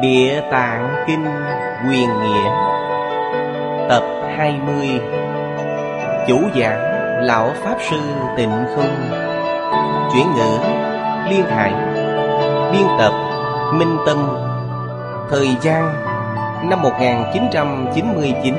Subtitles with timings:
[0.00, 1.24] Địa Tạng Kinh
[1.88, 2.50] Quyền Nghĩa.
[3.88, 4.02] Tập
[4.36, 4.88] 20
[6.28, 6.80] Chủ giảng
[7.24, 8.00] Lão Pháp Sư
[8.36, 9.10] Tịnh Không.
[10.12, 10.58] Chuyển ngữ
[11.30, 11.72] Liên Hải.
[12.72, 13.12] Biên tập
[13.74, 14.28] Minh Tâm.
[15.30, 15.94] Thời gian
[16.70, 18.54] Năm 1999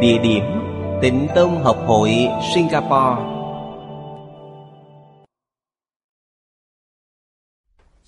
[0.00, 0.44] Địa điểm
[1.02, 3.22] Tịnh Tông Học hội Singapore.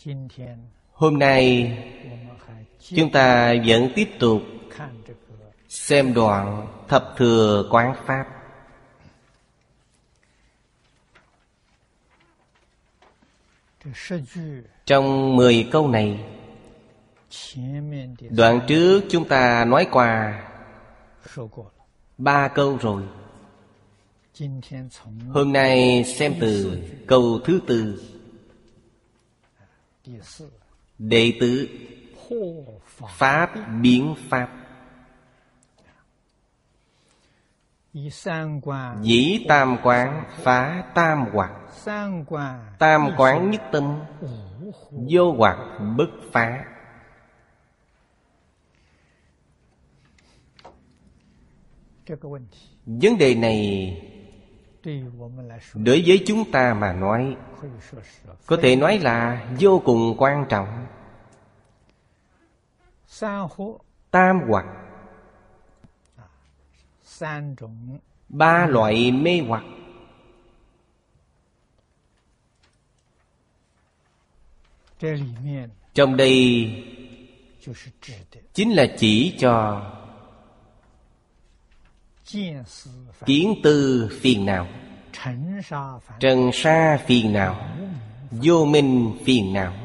[0.04, 0.56] Hôm nay
[0.92, 1.78] Hôm nay,
[2.96, 4.42] Chúng ta vẫn tiếp tục
[5.68, 8.24] Xem đoạn Thập Thừa Quán Pháp.
[14.86, 16.24] Trong 10 câu này,
[18.30, 20.42] Đoạn trước chúng ta nói qua
[22.18, 23.02] Ba câu rồi.
[25.28, 28.02] Hôm nay xem từ câu thứ tư.
[31.02, 31.68] Đệ tử
[33.08, 34.48] Pháp biến Pháp.
[39.02, 41.50] Dĩ tam quán, phá tam hoặc
[42.78, 44.00] Tam quán nhất tâm,
[44.90, 45.58] Vô hoặc
[45.96, 46.64] bất phá.
[52.86, 53.96] Vấn đề này,
[55.74, 57.36] Đối với chúng ta mà nói,
[58.46, 60.86] Có thể nói là vô cùng quan trọng.
[64.10, 64.64] Tam hoặc.
[68.28, 69.64] Ba loại mê hoặc.
[75.94, 76.74] Trong đây
[78.54, 79.82] Chính là chỉ cho
[83.26, 84.66] Kiến tư phiền não
[86.20, 87.56] Trần sa phiền não
[88.30, 89.81] Vô minh phiền não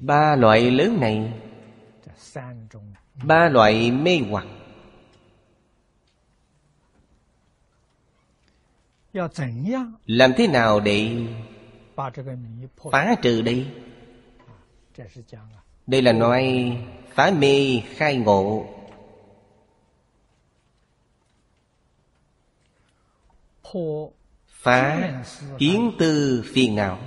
[0.00, 1.32] Ba loại lớn này,
[3.24, 4.46] Ba loại mê hoặc.
[10.06, 11.26] Làm thế nào để
[12.92, 16.76] phá trừ đi？Đây là nói
[17.14, 18.66] phá mê khai ngộ.
[24.48, 25.12] Phá
[25.58, 26.98] kiến tư phiền não.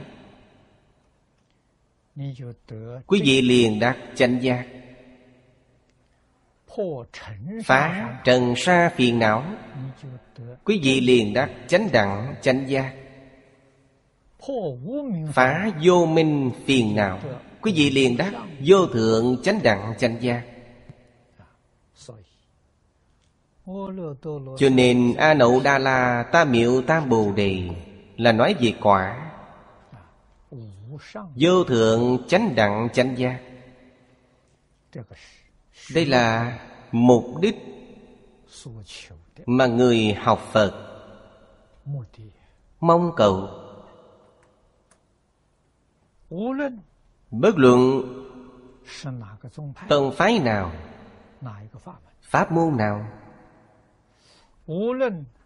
[3.07, 4.65] Quý vị liền đạt chánh giác.
[7.65, 9.43] Phá trần sa phiền não.
[10.63, 12.93] Quý vị liền đắc chánh đẳng, chánh giác.
[15.33, 17.19] Phá vô minh phiền não.
[17.61, 18.33] Quý vị liền đắc
[18.65, 20.41] vô thượng, chánh đẳng, chánh giác.
[24.57, 27.69] Cho nên A Nậu Đa La Ta Miệu Tam Bồ Đề
[28.17, 29.26] Là nói về quả.
[31.35, 33.39] Vô thượng chánh đẳng chánh giác.
[35.93, 36.59] Đây là
[36.91, 37.55] mục đích
[39.45, 40.73] Mà người học Phật
[42.79, 43.49] Mong cầu.
[47.31, 48.03] Bất luận
[49.89, 50.71] Tông phái nào
[52.21, 53.07] Pháp môn nào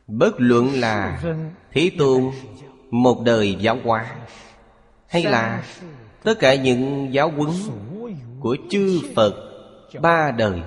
[0.08, 1.22] Bất luận là
[1.72, 2.32] Thế Tôn
[2.92, 4.16] Một đời giáo hóa
[5.12, 5.64] hay là
[6.24, 7.50] Tất cả những giáo huấn
[8.40, 9.34] Của chư Phật
[10.02, 10.62] Ba đời,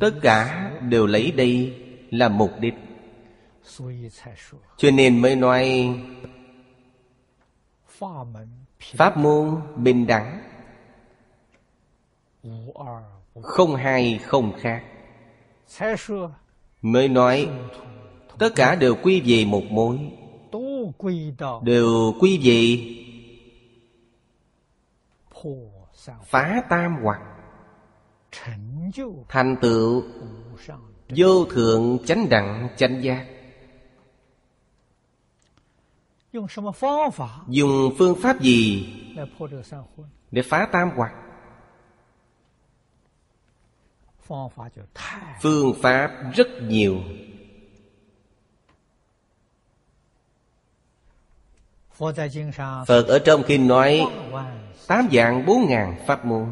[0.00, 1.74] Tất cả đều lấy đây
[2.10, 2.74] Là mục đích.
[4.76, 5.90] Cho nên mới nói,
[8.78, 10.42] Pháp môn bình đẳng,
[13.42, 14.84] Không hai không khác.
[16.82, 17.48] Mới nói,
[18.38, 19.98] Tất cả đều quy về một mối.
[21.64, 22.78] Đều quy về
[26.24, 27.20] Phá tam hoặc.
[29.28, 30.02] Thành tựu
[31.08, 33.26] Vô thượng chánh đẳng chánh giác.
[37.48, 38.86] Dùng phương pháp gì?
[40.30, 41.14] Để phá tam hoặc.
[45.42, 47.00] Phương pháp rất nhiều
[52.86, 54.06] Phật ở trong kinh nói
[54.86, 56.46] Tám dạng bốn ngàn pháp môn,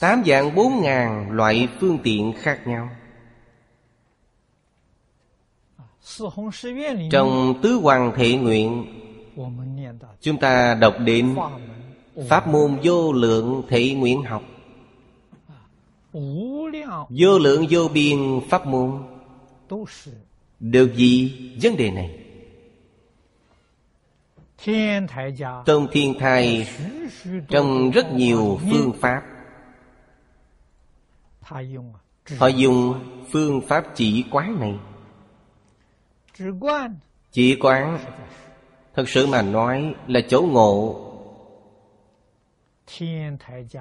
[0.00, 2.88] Tám dạng bốn ngàn loại phương tiện khác nhau.
[7.10, 8.86] Trong tứ hoàng thị nguyện,
[10.20, 11.36] Chúng ta đọc đến
[12.28, 14.42] Pháp môn vô lượng thị nguyện học.
[17.08, 19.02] Vô lượng vô biên pháp môn,
[20.60, 21.32] được gì?
[21.62, 22.27] Vấn đề này.
[25.66, 26.68] Tôn Thiên Thai
[27.48, 29.22] trong rất nhiều phương pháp.
[32.38, 32.94] Họ dùng
[33.32, 34.78] phương pháp chỉ quán này.
[37.32, 41.04] Chỉ quán。Thật sự mà nói là chỗ ngộ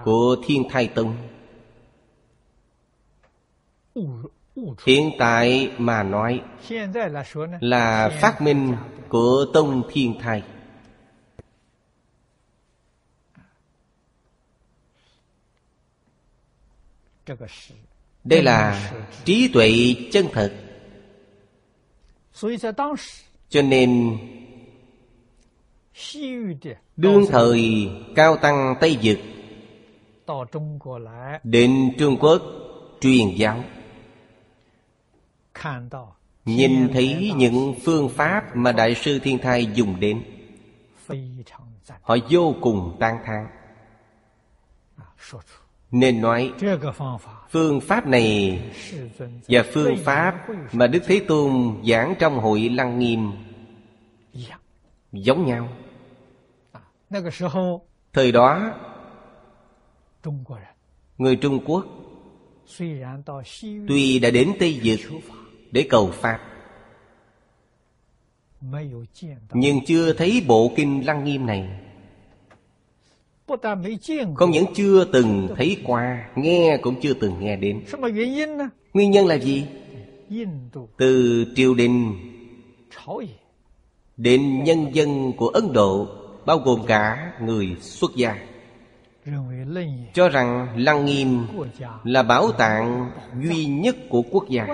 [0.04, 1.16] Của Thiên Thai Tông
[4.86, 6.42] Hiện tại mà nói
[7.60, 8.76] Là phát minh
[9.10, 10.44] của Tông Thiên Thai
[18.24, 18.92] đây là
[19.26, 20.54] trí tuệ chân thật.
[23.50, 24.18] Cho nên,
[26.98, 29.20] đương thời cao tăng tây dực
[31.44, 32.42] đến trung quốc
[33.02, 33.64] truyền giáo,
[36.46, 40.24] nhìn thấy những phương pháp mà đại sư thiên thai dùng đến,
[42.02, 43.48] họ vô cùng tán thán
[45.92, 46.54] nên nói,
[47.50, 48.62] phương pháp này
[49.48, 53.31] và phương pháp mà đức thế tôn giảng trong hội lăng nghiêm
[55.12, 55.69] giống nhau.
[58.13, 58.74] Thời đó,
[61.18, 61.86] người trung quốc
[63.88, 65.00] tuy đã đến tây dực
[65.72, 66.40] để cầu pháp,
[69.54, 71.87] nhưng chưa thấy bộ kinh lăng nghiêm này.
[74.36, 77.82] Không những chưa từng thấy qua Nghe cũng chưa từng nghe đến.
[78.94, 79.66] Nguyên nhân là gì?
[80.98, 82.16] Từ triều đình
[84.18, 86.08] Đến nhân dân của Ấn Độ
[86.46, 88.36] Bao gồm cả người xuất gia.
[90.14, 91.48] Cho rằng Lăng Nghiêm
[92.04, 93.12] là bảo tàng
[93.42, 94.68] duy nhất của quốc gia.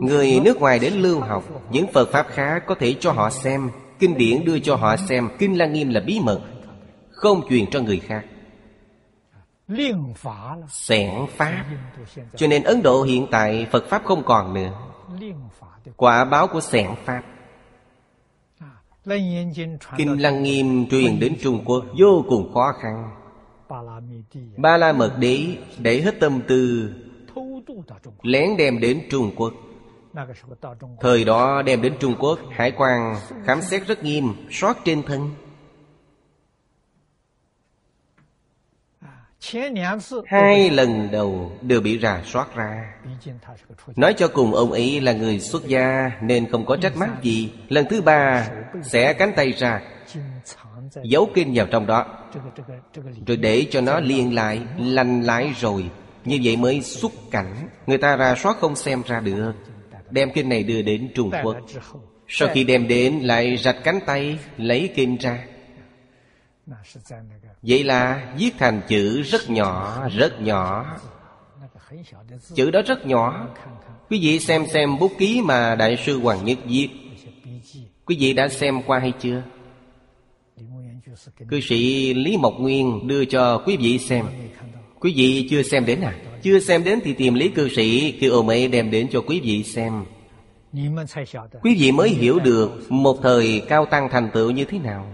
[0.00, 3.70] Người nước ngoài đến lưu học Những Phật Pháp khác có thể cho họ xem
[3.98, 5.28] Kinh điển đưa cho họ xem.
[5.38, 6.40] Kinh Lăng Nghiêm là bí mật
[7.16, 8.24] không truyền cho người khác.
[10.68, 11.64] Xẻn pháp.
[12.36, 14.72] Cho nên ấn độ hiện tại phật pháp không còn nữa.
[15.96, 17.22] Quả báo của xẻn pháp.
[19.96, 23.10] Kinh lăng nghiêm truyền đến trung quốc vô cùng khó khăn.
[24.56, 26.90] Ba la mật đế để hết tâm tư,
[28.22, 29.52] lén đem đến trung quốc.
[31.00, 35.30] Thời đó đem đến trung quốc, hải quan khám xét rất nghiêm soát trên thân.
[40.26, 42.94] hai lần đầu đều bị rà soát ra.
[43.96, 47.52] nói cho cùng ông ấy là người xuất gia nên không có trách móc gì.
[47.68, 48.48] Lần thứ ba
[48.82, 49.80] sẽ cánh tay ra
[51.02, 52.06] giấu kinh vào trong đó.
[53.26, 55.90] rồi để cho nó liền lại lành lại rồi.
[56.24, 57.68] Như vậy mới xuất cảnh.
[57.86, 59.52] Người ta rà soát không xem ra được.
[60.10, 61.56] Đem kinh này đưa đến trung quốc.
[62.28, 65.44] sau khi đem đến lại rạch cánh tay lấy kinh ra.
[67.66, 70.86] Vậy là viết thành chữ rất nhỏ, rất nhỏ.
[72.54, 73.48] Chữ đó rất nhỏ.
[74.10, 76.88] Quý vị xem xem bút ký mà Đại sư Hoàng Nhất viết.
[78.04, 79.42] Quý vị đã xem qua hay chưa?
[81.48, 84.26] Cư sĩ Lý Mộc Nguyên đưa cho quý vị xem.
[85.00, 86.14] Quý vị chưa xem đến à?
[86.42, 89.40] Chưa xem đến thì tìm Lý cư sĩ Kêu ông ấy đem đến cho quý
[89.40, 90.04] vị xem.
[91.62, 95.06] Quý vị mới hiểu được Một thời cao tăng thành tựu như thế nào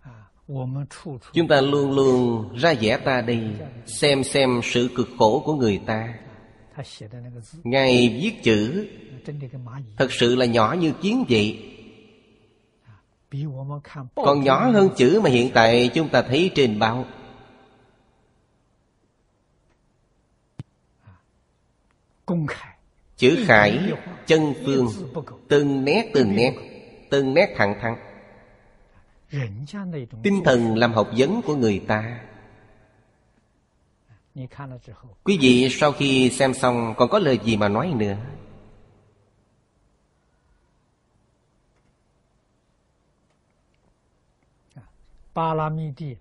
[0.00, 0.24] À,
[1.32, 3.82] chúng ta luôn luôn ra vẻ ta đi dạ, dạ.
[3.86, 6.14] xem xem sự cực khổ của người ta.
[7.00, 7.06] Dạ,
[7.64, 8.88] Ngài viết chữ.
[9.96, 11.77] Thật sự là nhỏ như kiến vậy
[14.14, 17.04] còn nhỏ hơn chữ mà hiện tại chúng ta thấy trên báo.
[23.16, 23.92] Chữ khải
[24.26, 24.88] chân phương
[25.48, 26.54] từng nét từng nét
[27.10, 27.96] từng nét thẳng thắn.
[30.22, 32.20] Tinh thần làm học vấn của người ta.
[35.24, 38.16] Quý vị sau khi xem xong còn có lời gì mà nói nữa?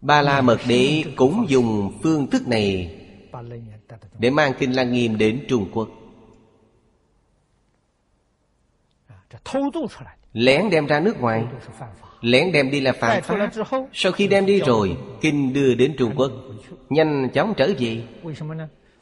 [0.01, 2.95] Ba La Mật Đế cũng dùng phương thức này
[4.19, 5.89] Để mang Kinh Lăng Nghiêm đến Trung Quốc.
[10.33, 11.45] Lén đem ra nước ngoài,
[12.21, 13.51] Lén đem đi là phạm pháp
[13.93, 16.31] Sau khi đem đi rồi, Kinh đưa đến Trung Quốc,
[16.89, 18.03] Nhanh chóng trở về.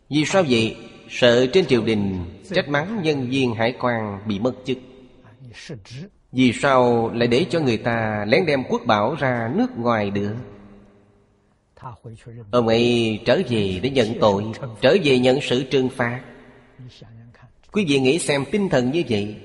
[0.09, 0.77] Vì sao vậy?
[1.09, 4.77] Sợ trên triều đình Trách mắng nhân viên hải quan bị mất chức.
[6.35, 10.35] Vì sao lại để cho người ta lén đem quốc bảo ra nước ngoài được?
[12.51, 14.43] Ông ấy trở về để nhận tội,
[14.81, 16.21] Trở về nhận sự trừng phạt.
[17.71, 19.37] Quý vị nghĩ xem tinh thần như vậy.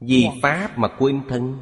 [0.00, 1.58] Vì Pháp mà quên thân.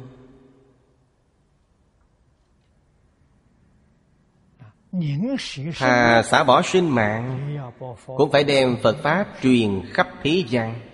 [5.75, 7.57] Thà xả bỏ sinh mạng,
[8.05, 10.88] Cũng phải đem Phật Pháp truyền khắp thế gian.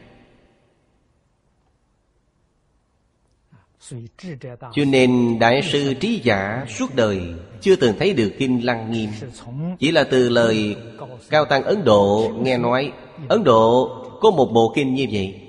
[4.73, 7.21] Cho nên Đại sư Trí Giả suốt đời
[7.61, 9.09] Chưa từng thấy được Kinh Lăng Nghiêm.
[9.79, 10.75] Chỉ là từ lời
[11.29, 12.91] Cao Tăng Ấn Độ nghe nói,
[13.27, 13.89] Ấn Độ
[14.21, 15.41] có một bộ kinh như vậy.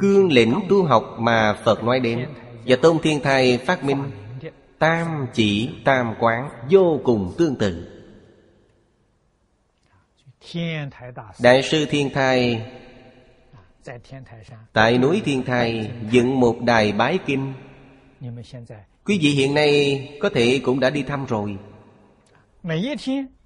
[0.00, 2.26] Cương lĩnh tu học mà Phật nói đến,
[2.66, 4.02] Và Tôn Thiên Thai phát minh,
[4.78, 7.86] Tam chỉ, tam quán, vô cùng tương tự.
[11.42, 12.62] Đại sư Thiên Thai
[14.72, 17.52] Tại núi Thiên Thai dựng một đài bái kinh.
[19.04, 21.56] Quý vị hiện nay có thể cũng đã đi thăm rồi.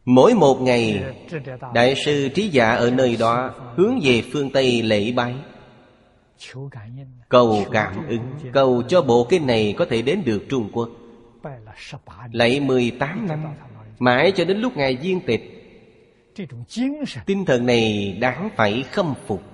[0.05, 1.05] Mỗi một ngày
[1.75, 5.35] Đại sư trí giả ở nơi đó Hướng về phương Tây lễ bái.
[7.29, 8.27] Cầu cảm ứng.
[8.53, 10.91] Cầu cho bộ kinh này có thể đến được Trung Quốc.
[12.33, 13.45] Lạy 18 năm.
[13.99, 15.51] Mãi cho đến lúc Ngài viên tịch.
[17.27, 19.54] Tinh thần này đáng phải khâm phục.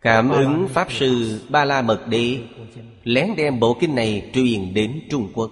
[0.00, 2.38] cảm ứng pháp sư ba la mật đế
[3.04, 5.50] lén đem bộ kinh này truyền đến trung quốc.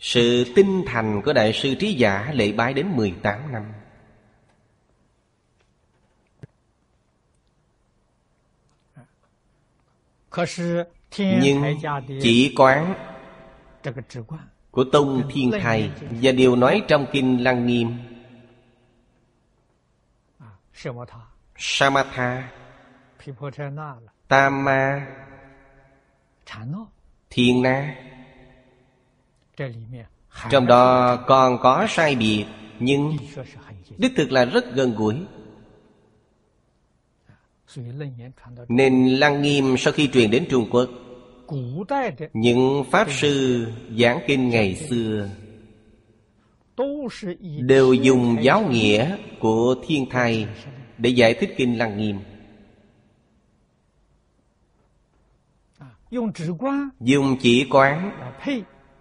[0.00, 3.72] Sự tinh thành của đại sư trí giả lễ bái đến 18 năm.
[11.18, 11.62] Nhưng
[12.22, 12.94] chỉ quán
[14.70, 18.11] của tông thiên thầy và điều nói trong kinh lăng nghiêm
[21.56, 22.52] Samatha
[24.28, 25.06] Tam ma
[27.30, 27.94] Thiên na
[30.50, 32.46] Trong đó còn có sai biệt
[32.78, 33.16] Nhưng
[33.98, 35.16] đích thực là rất gần gũi.
[38.68, 40.88] Nên Lăng Nghiêm sau khi truyền đến Trung Quốc.
[42.32, 43.66] Những Pháp Sư
[43.98, 45.28] giảng kinh ngày xưa
[47.60, 50.46] đều dùng giáo nghĩa của thiên thai
[50.98, 52.18] để giải thích kinh lăng nghiêm.
[57.00, 58.10] Dùng chỉ quán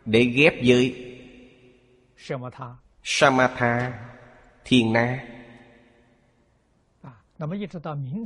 [0.05, 0.95] để ghép với
[3.03, 3.93] samatha
[4.65, 5.27] thiền na.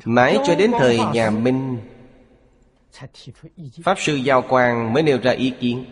[0.06, 1.78] Mãi cho đến thời nhà minh
[3.84, 5.86] pháp sư giao quang mới nêu ra ý kiến.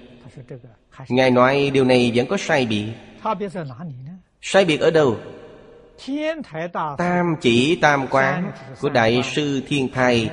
[1.10, 2.88] Ngài nói điều này vẫn có sai bị.
[4.42, 5.18] Sai biệt ở đâu?
[6.98, 8.52] Tam chỉ tam quán
[8.82, 10.30] của Đại sư Thiên Thai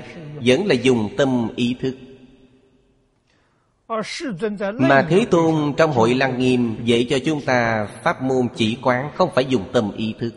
[0.46, 1.96] Vẫn là dùng tâm ý thức.
[4.88, 9.10] Mà Thế Tôn trong hội Lăng Nghiêm Dạy cho chúng ta pháp môn chỉ quán
[9.14, 10.34] Không phải dùng tâm ý thức.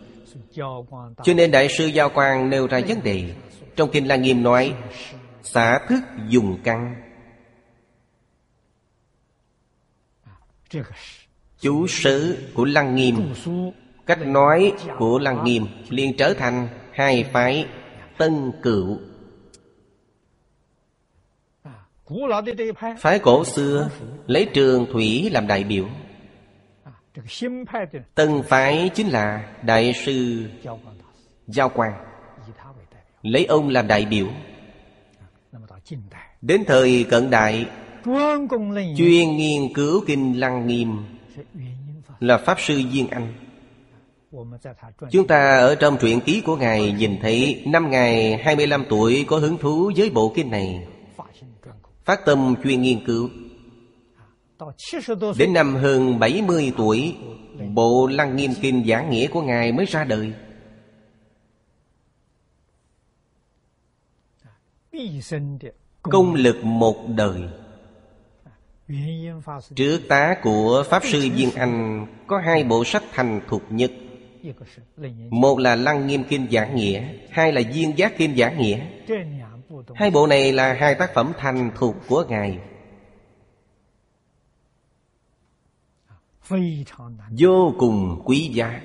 [1.24, 3.36] Cho nên Đại sư Giao Quang nêu ra vấn đề.
[3.76, 4.74] Trong Kinh Lăng Nghiêm nói
[5.44, 6.96] Xả thức dùng căn.
[10.26, 10.32] À,
[11.64, 13.34] chú sứ của lăng nghiêm.
[14.06, 17.66] Cách nói của lăng nghiêm liền trở thành hai phái
[18.18, 18.98] tân cựu.
[22.98, 23.90] Phái cổ xưa
[24.28, 25.86] lấy trường thủy làm đại biểu.
[28.16, 30.50] Tân phái chính là đại sư
[31.48, 31.94] giao quang.
[33.22, 34.28] Lấy ông làm đại biểu.
[36.42, 37.66] Đến thời cận đại,
[38.98, 40.90] chuyên nghiên cứu kinh lăng nghiêm
[42.20, 43.34] là pháp sư viên anh.
[45.12, 49.38] Chúng ta ở trong truyện ký của ngài nhìn thấy năm ngài 25 tuổi có
[49.38, 50.88] hứng thú với bộ kinh này.
[52.06, 53.30] Phát tâm chuyên nghiên cứu.
[55.38, 57.16] Đến năm hơn 70 tuổi,
[57.74, 60.34] bộ lăng nghiêm kinh giảng nghĩa của ngài mới ra đời.
[66.02, 67.42] Công lực một đời.
[69.76, 73.92] Trước tá của Pháp Sư Viên Anh Có hai bộ sách thành thuộc nhất
[75.30, 78.80] Một là Lăng Nghiêm Kinh Giảng Nghĩa, Hai là Duyên Giác Kinh Giảng Nghĩa.
[79.96, 82.60] Hai bộ này là hai tác phẩm thành thuộc của Ngài.
[87.38, 88.82] Vô cùng quý giá.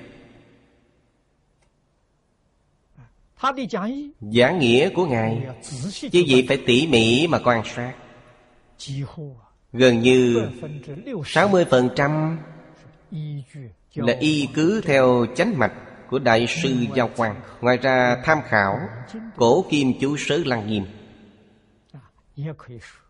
[4.21, 5.47] Giảng nghĩa của Ngài
[6.11, 7.93] Chứ gì phải tỉ mỉ mà quan sát.
[9.73, 10.49] Gần như
[11.05, 12.37] 60%
[13.95, 15.73] là y cứ theo chánh mạch
[16.09, 17.35] của Đại sư Giao Quang.
[17.61, 18.79] Ngoài ra tham khảo
[19.35, 20.83] Cổ Kim Chú Sớ Lăng Nghiêm.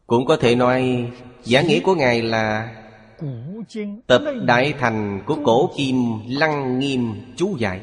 [0.07, 1.11] Cũng có thể nói
[1.43, 2.75] Giả nghĩa của Ngài là
[4.07, 5.95] Tập Đại Thành của Cổ Kim
[6.27, 7.81] Lăng Nghiêm Chú Giải.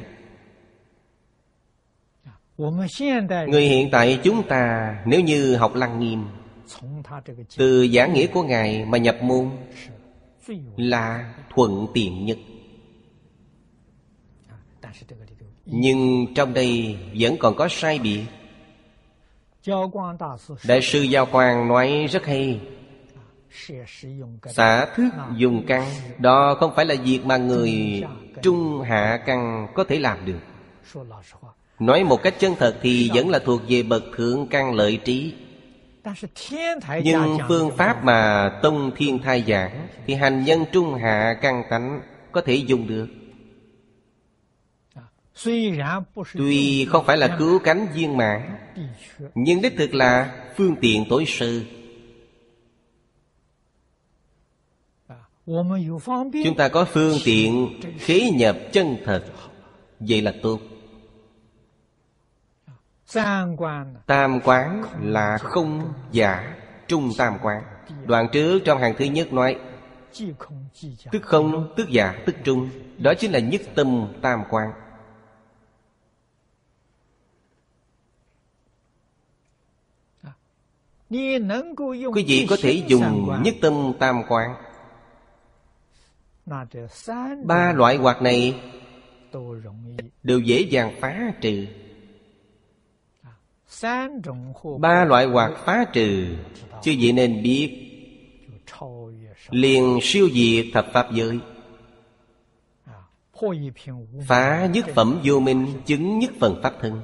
[3.49, 6.25] Người hiện tại chúng ta, Nếu như học Lăng Nghiêm
[7.57, 9.51] từ giảng nghĩa của ngài mà nhập môn
[10.77, 12.39] là thuận tiện nhất.
[15.67, 18.25] Nhưng trong đây vẫn còn có sai biệt.
[20.69, 22.61] Đại sư giao quang nói rất hay.
[24.47, 25.85] Xả thức dùng căn
[26.19, 28.03] đó không phải là việc mà người
[28.43, 30.41] trung hạ căn có thể làm được.
[31.79, 35.35] Nói một cách chân thật thì vẫn là thuộc về bậc thượng căn lợi trí.
[37.05, 42.01] Nhưng phương pháp mà Tông Thiên Thai giảng Thì hành nhân trung hạ căn tánh
[42.33, 43.07] có thể dùng được.
[46.35, 48.57] Tuy không phải là cứu cánh viên mãn
[49.35, 51.65] Nhưng đích thực là phương tiện tối sư
[55.09, 55.17] à,
[56.45, 59.25] Chúng ta có phương tiện khế nhập chân thật.
[60.01, 60.61] Vậy là tốt.
[64.07, 66.57] Tam quán là không giả
[66.89, 67.63] Trung tam quán.
[68.05, 69.59] Đoạn trước trong hàng thứ nhất nói
[71.13, 72.71] Tức không, tức giả, tức trung.
[72.99, 74.73] Đó chính là nhất tâm tam quan
[82.15, 84.55] Quý vị có thể dùng nhất tâm tam quan
[87.45, 88.61] Ba loại hoạt này
[90.23, 91.67] Đều dễ dàng phá trừ
[94.79, 96.37] ba loại hoạt phá trừ
[96.83, 97.83] chứ vậy nên biết.
[99.51, 101.39] Liền siêu diệt thập pháp giới.
[104.27, 107.01] Phá nhất phẩm vô minh chứng nhất phần pháp thân.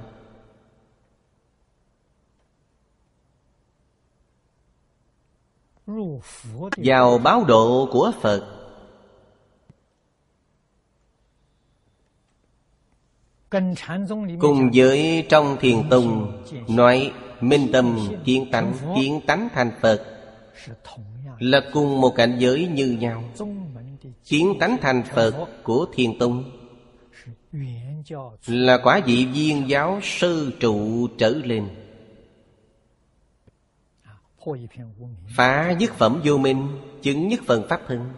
[6.77, 8.62] Vào báo độ của phật
[14.41, 20.03] Cùng với trong thiền tông Nói minh tâm kiến tánh Kiến tánh thành Phật.
[21.39, 23.25] Là cùng một cảnh giới như nhau.
[24.25, 26.45] Kiến tánh thành Phật của thiền tông
[28.47, 31.69] Là quả vị viên giáo sư trụ trở lên.
[35.37, 36.69] Phá nhất phẩm vô minh
[37.03, 38.11] Chứng nhất phần pháp thân.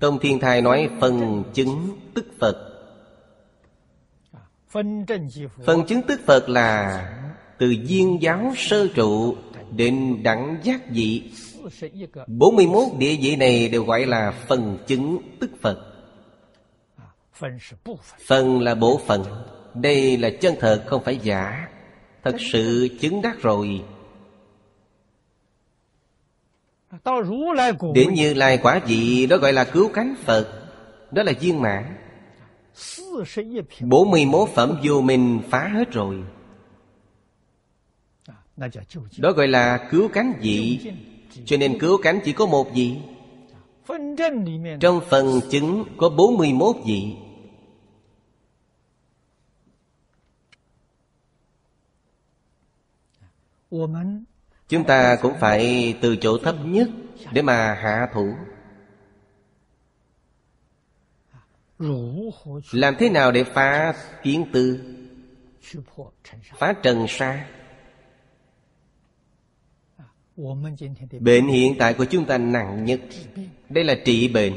[0.00, 2.69] Tông Thiên Thai nói phần chứng tức Phật.
[5.66, 7.04] Phần chứng tức Phật là
[7.58, 9.36] Từ duyên giáo sơ trụ
[9.76, 11.22] Đến đẳng giác dị
[12.26, 15.86] 41 địa vị này đều gọi là phần chứng tức Phật.
[18.26, 19.24] Phần là bộ phận.
[19.74, 21.68] Đây là chân thật không phải giả.
[22.24, 23.82] Thật sự chứng đắc rồi.
[27.94, 30.46] Đến như lai quả vị Đó gọi là cứu cánh Phật.
[31.10, 31.96] Đó là viên mãn.
[33.80, 36.24] 41 phẩm vô minh phá hết rồi.
[38.26, 38.68] À,
[39.18, 40.80] Đó gọi là cứu cánh dị.
[41.44, 42.98] Cho nên cứu cánh chỉ có một dị
[43.52, 43.58] à,
[44.80, 47.16] Trong phần chứng có 41 dị
[53.20, 53.26] à,
[54.68, 56.88] Chúng ta cũng phải từ chỗ thấp nhất
[57.32, 58.32] Để mà hạ thủ.
[62.72, 64.80] làm thế nào để phá kiến tư?
[66.58, 67.50] Phá trần sa?
[71.20, 73.00] Bệnh hiện tại của chúng ta nặng nhất.
[73.68, 74.54] Đây là trị bệnh.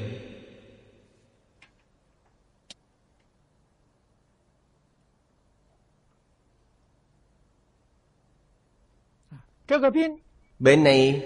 [10.60, 11.22] Bệnh này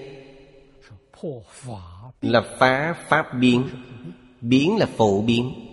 [2.22, 3.70] là phá pháp biến.
[4.42, 5.67] Biến là phổ biến.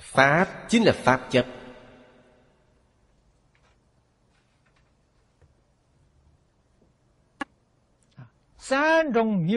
[0.00, 1.46] Pháp chính là pháp chấp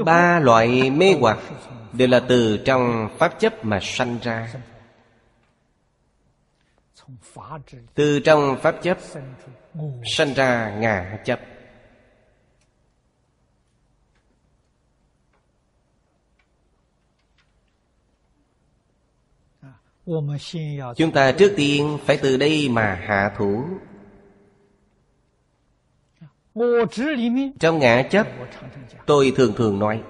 [0.06, 1.38] Ba loại mê hoặc
[1.94, 4.54] đều là từ trong pháp chấp mà sanh ra.
[7.94, 8.98] Từ trong pháp chấp
[10.18, 11.40] sanh ra ngã chấp
[20.96, 23.64] Chúng ta trước tiên phải từ đây mà hạ thủ.
[27.60, 28.28] Trong ngã chấp
[29.06, 30.04] Tôi thường thường nói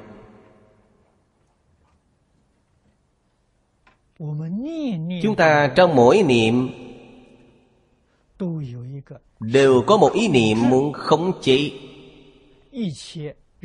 [5.22, 6.70] Chúng ta trong mỗi niệm
[9.40, 11.72] Đều có một ý niệm muốn khống chế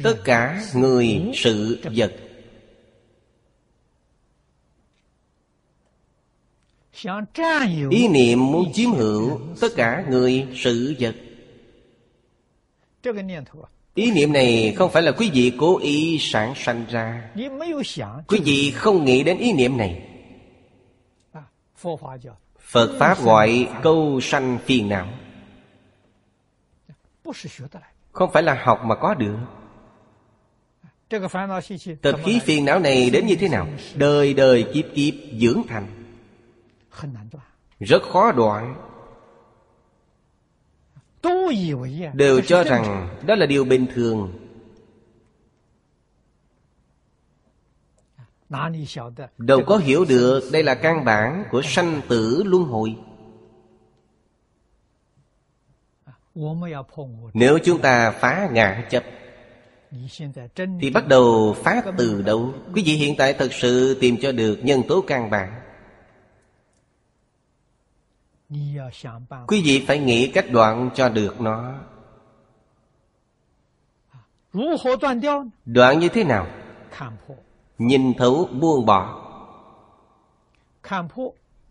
[0.03, 2.13] Tất cả người, sự, vật.
[7.91, 11.15] ý niệm muốn chiếm hữu tất cả người sự vật.
[13.95, 17.31] Ý niệm này không phải là quý vị cố ý sản sanh ra.
[18.29, 20.03] Quý vị không nghĩ đến ý niệm này.
[22.61, 25.09] Phật pháp gọi câu sanh phiền não.
[28.13, 29.37] Không phải là học mà có được.
[32.03, 33.69] Tập khí phiền não này đến như thế nào?
[33.95, 35.87] Đời đời kiếp kiếp dưỡng thành
[37.81, 38.67] rất khó đoại
[42.15, 44.33] đều cho rằng đó là điều bình thường.
[49.39, 52.97] đâu có hiểu được đây là căn bản của sanh tử luân hồi.
[57.35, 59.05] nếu chúng ta phá ngã chấp
[60.81, 64.83] thì bắt đầu phá từ đâu？quý vị hiện tại thật sự tìm cho được nhân
[64.89, 65.64] tố căn bản.
[69.47, 71.75] Quý vị phải nghĩ cách đoạn cho được nó.
[75.65, 76.47] Đoạn như thế nào?
[77.79, 79.21] Nhìn thấu buông bỏ.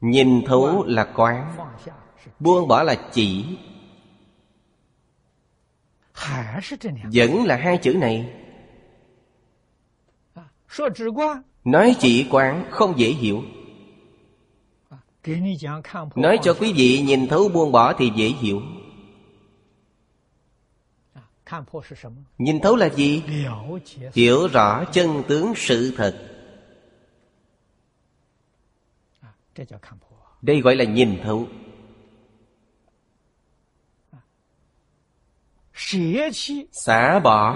[0.01, 1.55] Nhìn thấu là quán.
[2.39, 3.57] Buông bỏ là chỉ.
[7.13, 8.33] Vẫn là hai chữ này.
[11.63, 13.43] Nói chỉ quán không dễ hiểu.
[16.15, 18.61] Nói cho quý vị nhìn thấu buông bỏ thì dễ hiểu.
[21.13, 21.21] À,
[22.37, 23.23] nhìn thấu là gì?
[24.13, 26.31] Hiểu rõ chân tướng sự thật.
[29.21, 29.29] À,
[30.41, 31.47] Đây gọi là nhìn thấu.
[34.11, 34.19] À,
[36.71, 37.55] Xả bỏ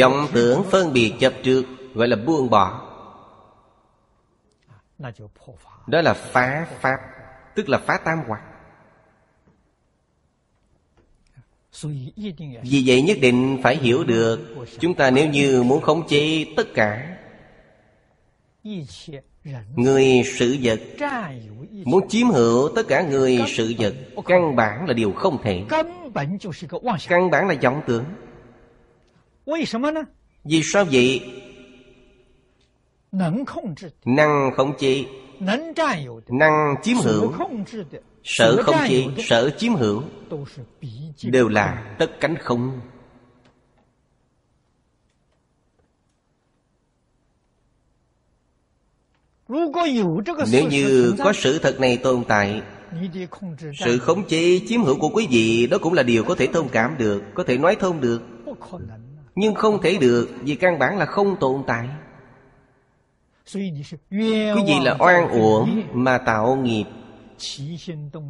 [0.00, 2.89] vọng tưởng phân biệt chấp trước Gọi là buông bỏ
[5.86, 6.98] đó là phá pháp
[7.54, 8.42] tức là phá tam hoạt.
[12.62, 16.66] vì vậy nhất định phải hiểu được chúng ta nếu như muốn khống chế tất
[16.74, 17.16] cả
[19.76, 20.80] người sự vật
[21.84, 23.94] muốn chiếm hữu tất cả người sự vật
[24.26, 25.64] căn bản là điều không thể
[27.08, 31.20] căn bản là vọng tưởng。vì sao vậy？
[34.04, 35.04] năng khống chế
[36.28, 37.32] năng chiếm hữu
[38.24, 40.02] sở khống chế sở chiếm hữu
[41.22, 42.80] đều là tất cánh không.
[50.52, 52.62] nếu như có sự thật này tồn tại
[53.84, 56.68] sự khống chế chiếm hữu của quý vị đó cũng là điều có thể thông
[56.68, 58.22] cảm được có thể nói thông được.
[59.34, 61.88] Nhưng không thể được vì căn bản là không tồn tại
[63.54, 66.84] quý vị là oan uổng mà tạo nghiệp.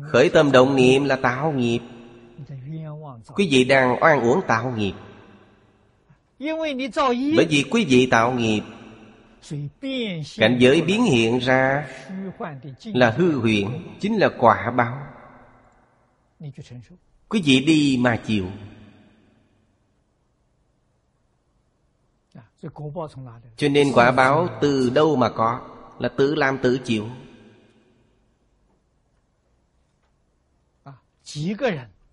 [0.02, 1.80] Khởi tâm động niệm là tạo nghiệp.
[3.34, 4.92] Quý vị đang oan uổng tạo nghiệp.
[7.36, 8.62] Bởi vì quý vị tạo nghiệp.
[10.38, 11.86] Cảnh giới biến hiện ra
[12.84, 13.66] là hư huyễn
[14.00, 14.98] chính là quả báo.
[17.28, 18.46] Quý vị đi mà chịu.
[23.56, 25.60] Cho nên quả báo từ đâu mà có
[25.98, 27.06] Là tự làm tự chịu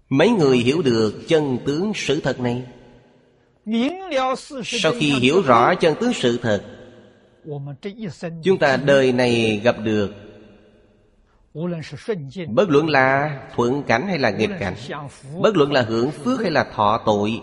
[0.10, 2.65] Mấy người hiểu được chân tướng sự thật này?
[4.63, 6.63] Sau khi hiểu rõ chân tướng sự thật
[8.43, 10.13] Chúng ta đời này gặp được
[12.47, 14.75] Bất luận là thuận cảnh hay là nghịch cảnh
[15.39, 17.41] Bất luận là hưởng phước hay là thọ tội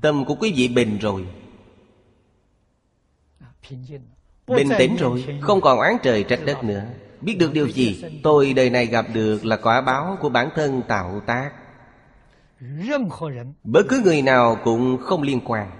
[0.00, 1.26] Tâm của quý vị bình rồi.
[4.46, 6.84] Bình tĩnh rồi Không còn oán trời trách đất nữa.
[7.20, 10.82] Biết được điều gì Tôi đời này gặp được là quả báo của bản thân
[10.88, 11.50] tạo tác.
[13.64, 15.70] Bất cứ người nào cũng không liên quan.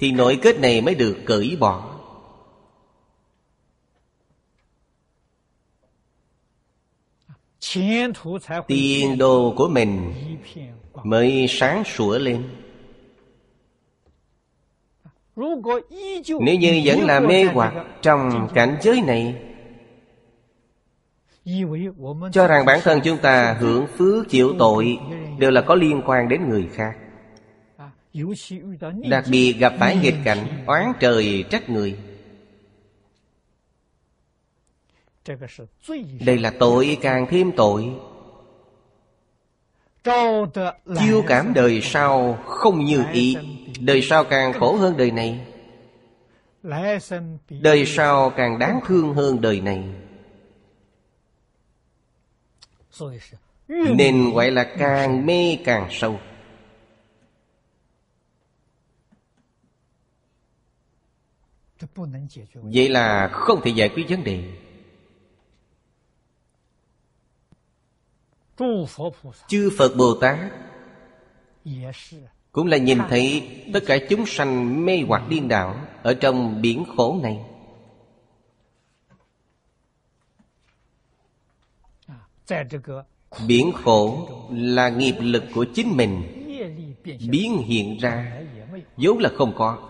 [0.00, 1.94] Thì nội kết này mới được cởi bỏ.
[8.66, 10.14] Tiền đồ của mình
[11.04, 12.44] mới sáng sủa lên.
[16.40, 19.36] Nếu như vẫn là mê hoặc trong cảnh giới này,
[22.32, 24.98] cho rằng bản thân chúng ta hưởng phước chịu tội
[25.38, 26.96] đều là có liên quan đến người khác.
[29.10, 31.98] Đặc biệt gặp phải nghịch cảnh, oán trời trách người.
[36.26, 37.90] Đây là tội, càng thêm tội
[40.98, 43.36] Chiêu cảm đời sau không như ý.
[43.80, 45.46] Đời sau càng khổ hơn đời này.
[47.48, 49.84] Đời sau càng đáng thương hơn đời này.
[53.68, 56.20] Nên gọi là càng mê càng sâu.
[62.52, 64.67] Vậy là không thể giải quyết vấn đề.
[69.48, 70.38] chư phật bồ tát
[72.52, 76.84] cũng là nhìn thấy tất cả chúng sanh mê hoặc điên đảo ở trong biển
[76.96, 77.38] khổ này.
[82.06, 82.64] À,
[83.46, 86.22] biển khổ là nghiệp lực của chính mình.
[87.30, 88.42] Biến hiện ra
[88.96, 89.87] vốn là không có.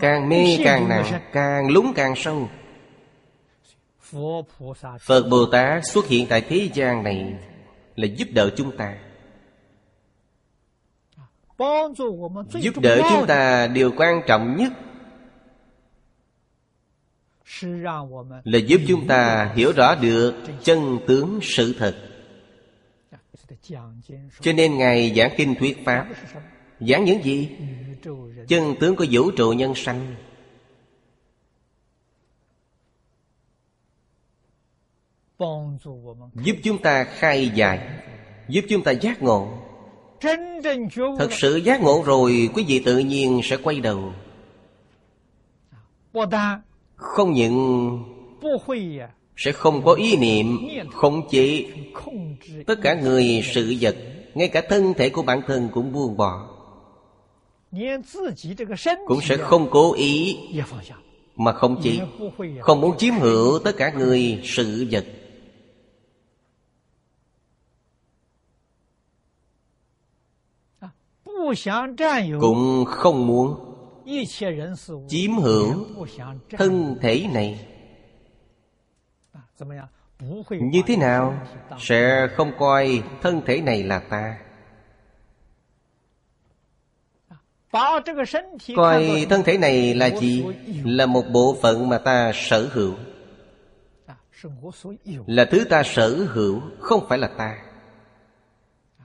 [0.00, 2.48] Càng mê càng nặng Càng lúng càng sâu.
[5.00, 7.34] Phật Bồ Tát xuất hiện tại thế gian này
[7.96, 8.98] Là giúp đỡ chúng ta.
[12.60, 14.72] Giúp đỡ chúng ta điều quan trọng nhất
[18.44, 21.96] Là giúp chúng ta hiểu rõ được chân tướng sự thật.
[23.62, 23.80] Dạ,
[24.40, 26.06] Cho nên Ngài giảng kinh thuyết Pháp.
[26.80, 27.48] Giảng những gì?
[27.58, 27.89] Ừ
[28.48, 30.14] chân tướng của vũ trụ nhân sanh.
[36.34, 38.00] Giúp chúng ta khai dài
[38.48, 39.48] giúp chúng ta giác ngộ.
[41.18, 44.12] Thật sự giác ngộ rồi quý vị tự nhiên sẽ quay đầu.
[46.96, 47.98] Không những
[49.36, 51.64] sẽ không có ý niệm khống chế
[52.66, 53.96] tất cả người sự vật
[54.34, 56.49] ngay cả thân thể của bản thân cũng buông bỏ
[59.06, 60.36] cũng sẽ không cố ý
[61.36, 62.00] mà không chỉ
[62.60, 65.04] không muốn chiếm hữu tất cả người sự vật.
[70.78, 70.88] À,
[72.40, 73.54] cũng không muốn
[75.08, 75.86] chiếm hữu
[76.50, 77.66] thân thể này.
[79.32, 79.40] À,
[80.50, 81.46] Như thế nào
[81.78, 84.49] sẽ không coi thân thể này là ta?
[88.76, 90.44] coi thân thể này là gì?
[90.84, 92.94] là một bộ phận mà ta sở hữu.
[94.06, 94.14] À,
[95.26, 97.58] là thứ ta sở hữu không phải là ta.
[98.98, 99.04] À,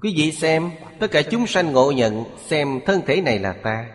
[0.00, 3.90] Quý vị xem tất cả chúng sanh ngộ nhận xem thân thể này là ta.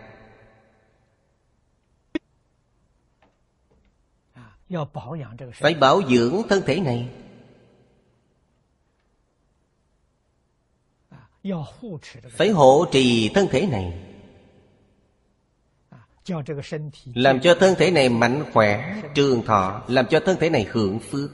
[5.62, 7.08] Phải bảo dưỡng thân thể này.
[12.30, 13.94] phải hộ trì thân thể này.
[17.16, 21.00] Làm cho thân thể này mạnh khỏe trường thọ làm cho thân thể này hưởng
[21.00, 21.32] phước.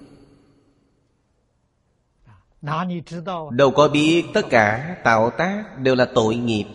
[3.52, 6.66] Đâu có biết tất cả tạo tác đều là tội nghiệp.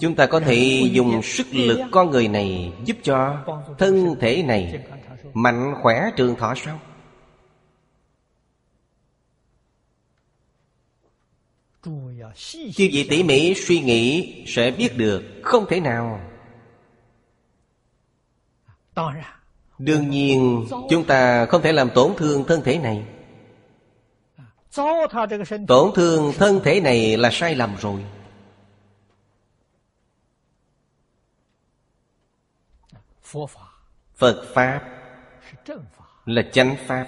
[0.00, 3.44] Chúng ta có thể dùng sức lực con người này giúp cho
[3.78, 4.86] thân thể này
[5.34, 6.78] mạnh khỏe trường thọ sao?
[12.34, 16.20] Chư vị tỉ mỉ suy nghĩ sẽ biết được Không thể nào.
[19.78, 23.04] Đương nhiên, chúng ta không thể làm tổn thương thân thể này.
[25.66, 28.04] Tổn thương thân thể này là sai lầm rồi.
[34.16, 34.80] Phật Pháp
[36.26, 37.06] là chánh Pháp.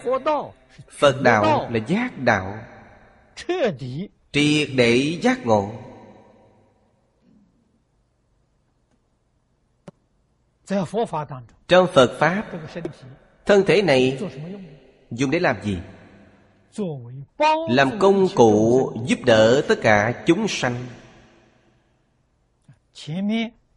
[0.91, 2.59] Phật Đạo là giác đạo
[4.35, 5.73] triệt để giác ngộ.
[11.69, 12.45] Trong phật pháp,
[13.47, 14.19] thân thể này
[15.11, 15.79] dùng để làm gì?
[17.69, 20.87] Làm công cụ giúp đỡ tất cả chúng sanh.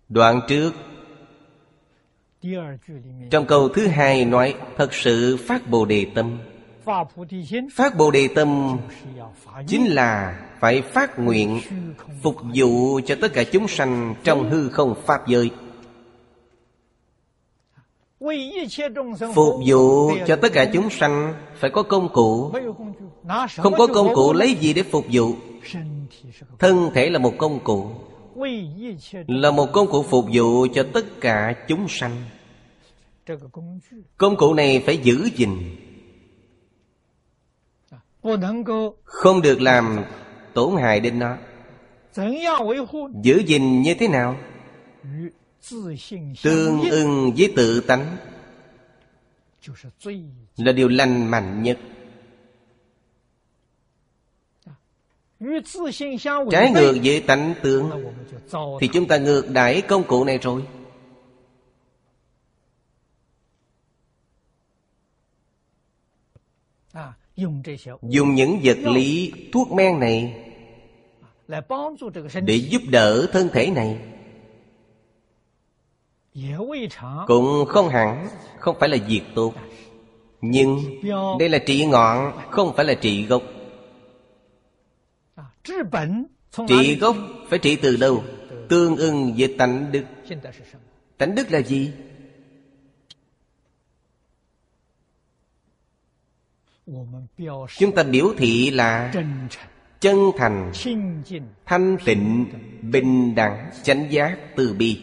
[0.09, 0.73] Đoạn trước,
[3.31, 6.39] trong câu thứ hai nói, thật sự phát bồ đề tâm.
[7.75, 8.79] Phát bồ đề tâm
[9.67, 11.61] chính là phải phát nguyện
[12.21, 15.51] phục vụ cho tất cả chúng sanh trong hư không pháp giới.
[19.35, 22.51] Phục vụ cho tất cả chúng sanh phải có công cụ.
[23.57, 25.33] Không có công cụ lấy gì để phục vụ?
[26.59, 27.91] Thân thể là một công cụ,
[29.27, 32.23] là một công cụ phục vụ cho tất cả chúng sanh.
[34.17, 35.49] Công cụ này phải giữ gìn.
[39.03, 40.03] Không được làm
[40.57, 41.37] tổn hại đến nó.
[43.23, 44.37] Giữ gìn như thế nào?
[46.43, 48.17] Tương ưng với tự tánh
[50.57, 51.77] là điều lành mạnh nhất.
[56.51, 58.13] Trái ngược với tánh tướng
[58.81, 60.63] thì chúng ta ngược đãi công cụ này rồi.
[68.01, 70.46] Dùng những vật lý thuốc men này
[72.45, 73.99] để giúp đỡ thân thể này.
[77.27, 78.27] Cũng không hẳn
[78.59, 79.53] không phải là việc tốt.
[80.41, 80.79] Nhưng
[81.39, 83.43] đây là trị ngọn không phải là trị gốc.
[86.67, 87.15] Trị gốc
[87.49, 88.23] phải trị từ đâu?
[88.69, 90.03] Tương ưng với tánh đức.
[91.17, 91.91] Tánh đức là gì?
[97.77, 99.13] Chúng ta biểu thị là
[99.99, 100.71] chân thành
[101.65, 102.45] thanh tịnh
[102.81, 105.01] bình đẳng chánh giác từ bi.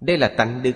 [0.00, 0.72] Đây là tánh đức.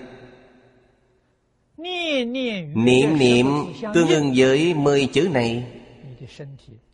[1.77, 3.47] Niệm niệm.
[3.93, 5.67] Tương ứng với mười chữ này.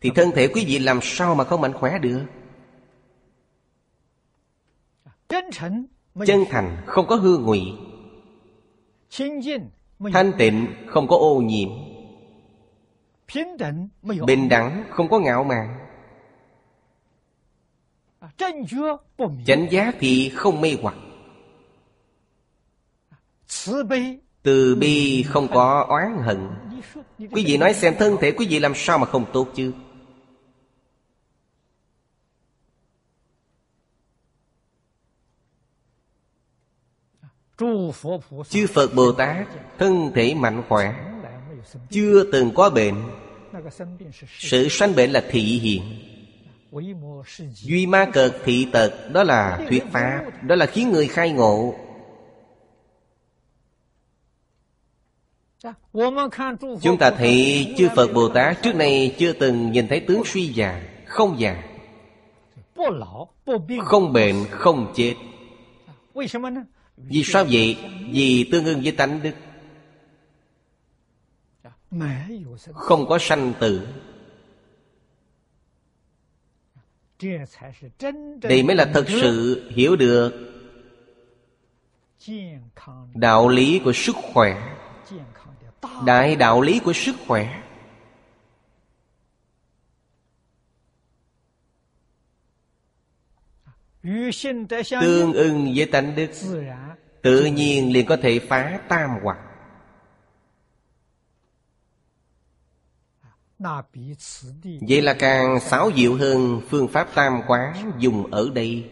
[0.00, 2.24] Thì thân thể quý vị làm sao mà không mạnh khỏe được?
[6.26, 7.60] Chân thành không có hư ngụy.
[10.12, 11.68] Thanh tịnh không có ô nhiễm
[14.26, 15.78] bình đẳng không có ngạo mạn.
[19.46, 20.94] Chánh giá thì không mê hoặc.
[24.42, 26.48] Từ bi không có oán hận.
[27.18, 29.72] quý vị nói xem thân thể quý vị làm sao mà không tốt chứ?
[38.48, 39.46] Chư phật bồ tát
[39.78, 41.12] thân thể mạnh khỏe
[41.90, 43.21] chưa từng có bệnh.
[44.38, 45.82] Sự sanh bệnh là thị hiện.
[47.54, 51.74] Duy ma cợt thị tật Đó là thuyết pháp Đó là khiến người khai ngộ.
[56.82, 60.46] Chúng ta thấy chư Phật Bồ Tát Trước nay chưa từng nhìn thấy tướng suy
[60.46, 61.62] già Không già.
[63.84, 65.14] Không bệnh không chết.
[65.86, 65.92] Dạ,
[66.96, 67.76] vì sao vậy?
[68.12, 69.32] Vì tương ứng với tánh đức
[72.74, 73.88] không có sanh tử.
[78.42, 80.32] Đây mới là thật sự hiểu được
[83.14, 84.76] đạo lý của sức khỏe.
[86.06, 87.62] Đại đạo lý của sức khỏe.
[95.00, 96.30] Tương ưng với tánh đức.
[97.22, 99.51] Tự nhiên liền có thể phá tam hoạt
[104.88, 108.90] Vậy là càng xáo diệu hơn phương pháp tam quán dùng ở đây.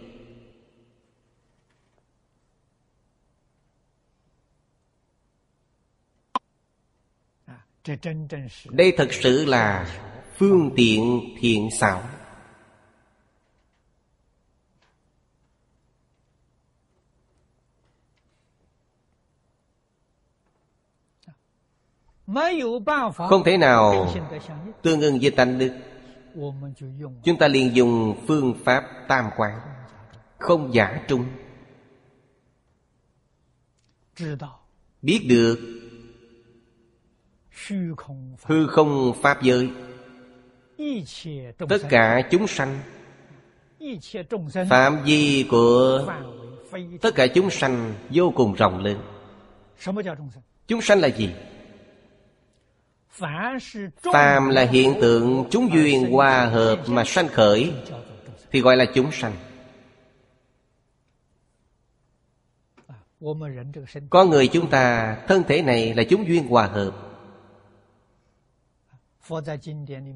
[7.47, 7.59] À,
[8.71, 9.87] đây thật sự là
[10.39, 12.03] phương tiện thiện xảo.
[23.29, 24.15] không thể nào
[24.83, 25.73] tương ưng với tánh đức.
[27.25, 29.59] Chúng ta liền dùng phương pháp tam quan,
[30.39, 31.25] không giả trung.
[35.03, 35.59] Biết được
[38.47, 39.71] hư không pháp giới
[41.59, 42.81] tất cả chúng sanh
[44.71, 46.07] phạm vi của
[47.01, 48.99] tất cả chúng sanh vô cùng rộng lớn.
[50.67, 51.31] Chúng sanh là gì?
[54.13, 57.73] Phàm là hiện tượng chúng duyên hòa hợp mà sanh khởi
[58.53, 59.33] Thì gọi là chúng sanh.
[64.11, 66.91] Có người chúng ta thân thể này là chúng duyên hòa hợp.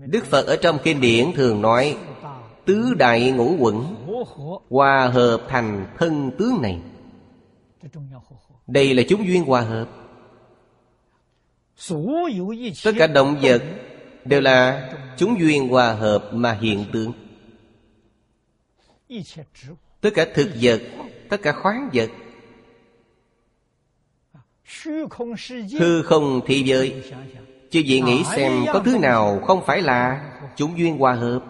[0.06, 1.98] Đức Phật ở trong kinh điển thường nói
[2.64, 3.94] Tứ đại ngũ quẩn
[4.70, 6.80] Hòa hợp thành thân tướng này.
[8.66, 10.03] Đây là chúng duyên hòa hợp.
[12.84, 13.62] Tất cả động vật
[14.24, 17.12] đều là chúng duyên hòa hợp mà hiện tượng.
[20.00, 20.80] Tất cả thực vật,
[21.28, 22.10] tất cả khoáng vật
[25.78, 27.02] Hư không thế giới.
[27.70, 31.44] Chứ gì nghĩ xem có thứ nào không phải là chúng duyên hòa hợp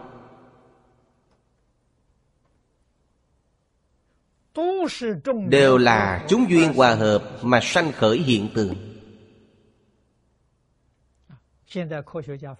[5.49, 7.23] Đều là chúng duyên hòa hợp.
[7.43, 8.94] mà sanh khởi hiện tượng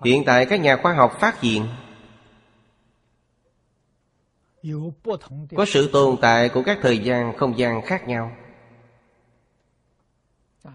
[0.05, 1.67] hiện tại các nhà khoa học phát hiện
[5.57, 8.33] có sự tồn tại của các thời gian không gian khác nhau.
[10.63, 10.73] À,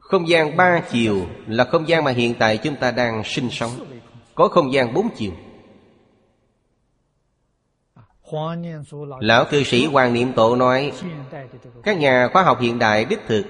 [0.00, 3.70] không gian ba chiều là không gian mà hiện tại chúng ta đang sinh sống.
[4.34, 5.32] Có không gian bốn chiều.
[7.94, 8.02] À,
[9.20, 10.92] Lão cư sĩ hoàng niệm tổ nói
[11.82, 13.44] các nhà khoa học hiện đại đích thực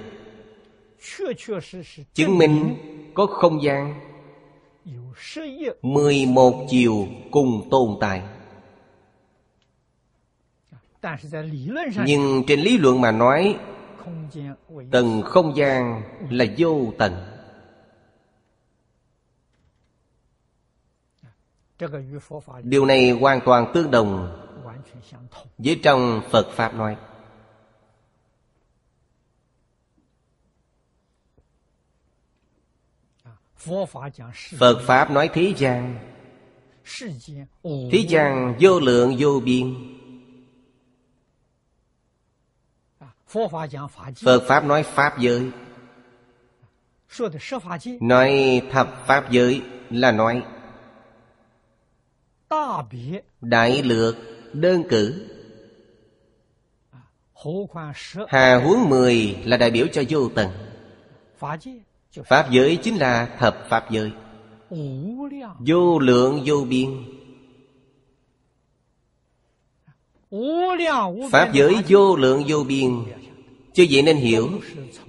[2.15, 2.77] chứng minh
[3.15, 4.01] có không gian.
[5.83, 8.23] Mười một chiều cùng tồn tại.
[12.07, 13.57] Nhưng trên lý luận mà nói,
[14.91, 17.27] tầng không gian là vô tận.
[22.63, 24.37] Điều này hoàn toàn tương đồng
[25.59, 26.97] với trong phật pháp nói.
[34.59, 35.99] Phật Pháp nói thế gian.
[37.65, 39.75] Thế gian vô lượng vô biên.
[44.25, 45.51] Phật Pháp nói Pháp giới.
[48.01, 50.43] Nói thập Pháp giới là nói
[53.41, 54.17] Đại lược
[54.53, 55.29] đơn cử.
[58.29, 60.51] Hà huống mười là đại biểu cho vô tận.
[62.11, 64.13] Pháp giới chính là thập Pháp giới.
[65.59, 67.05] Vô lượng, vô biên.
[71.31, 73.05] Pháp giới vô lượng, vô biên.
[73.75, 74.61] Chứ vậy nên hiểu,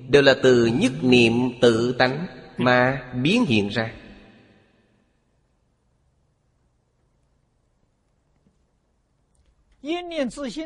[0.07, 2.27] Đều là từ nhất niệm tự tánh
[2.57, 3.93] Mà biến hiện ra.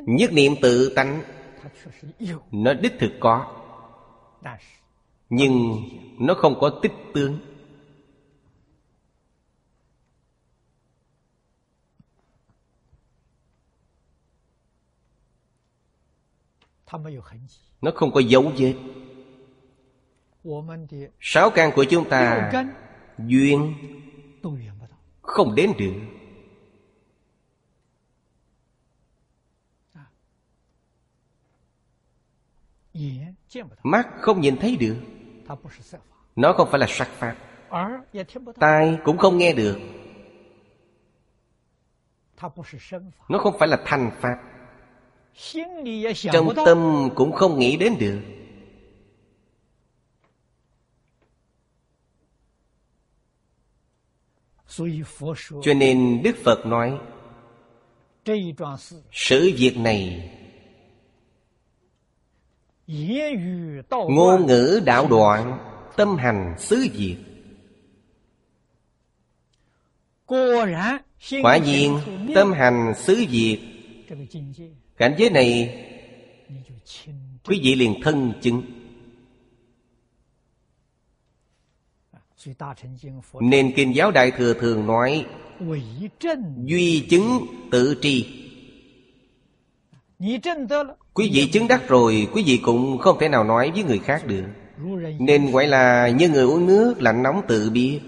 [0.06, 1.22] Nhất niệm tự tánh,
[2.52, 3.62] Nó đích thực có
[5.30, 5.84] nhưng
[6.20, 7.40] nó không có tích tướng.
[17.82, 18.76] Nó không có dấu vết.
[21.20, 22.52] Sáu căn của chúng ta
[23.18, 23.74] duyên
[25.22, 25.94] không đến được.
[33.84, 34.98] Mắt không nhìn thấy được
[36.36, 37.36] nó không phải là sắc pháp.
[38.60, 39.80] Tai cũng không nghe được.
[43.30, 44.38] Nó không phải là thanh pháp.
[46.32, 48.22] Trong tâm cũng không nghĩ đến được.
[55.64, 57.00] Cho nên đức phật nói
[59.12, 60.32] sự việc này
[63.90, 65.58] Ngôn ngữ đạo đoạn
[65.98, 67.18] Tâm hành xứ diệt
[71.44, 72.00] Quả nhiên
[72.36, 73.60] tâm hành xứ diệt
[74.98, 75.82] Cảnh giới này
[77.46, 78.62] Quý vị liền thân chứng.
[83.42, 85.26] Nên Kinh giáo Đại Thừa thường nói
[86.66, 88.46] Duy chứng tự tri.
[91.16, 94.28] Quý vị chứng đắc rồi, Quý vị cũng không thể nào nói với người khác
[94.28, 94.44] được.
[95.20, 98.00] Nên gọi là như người uống nước lạnh nóng tự biết.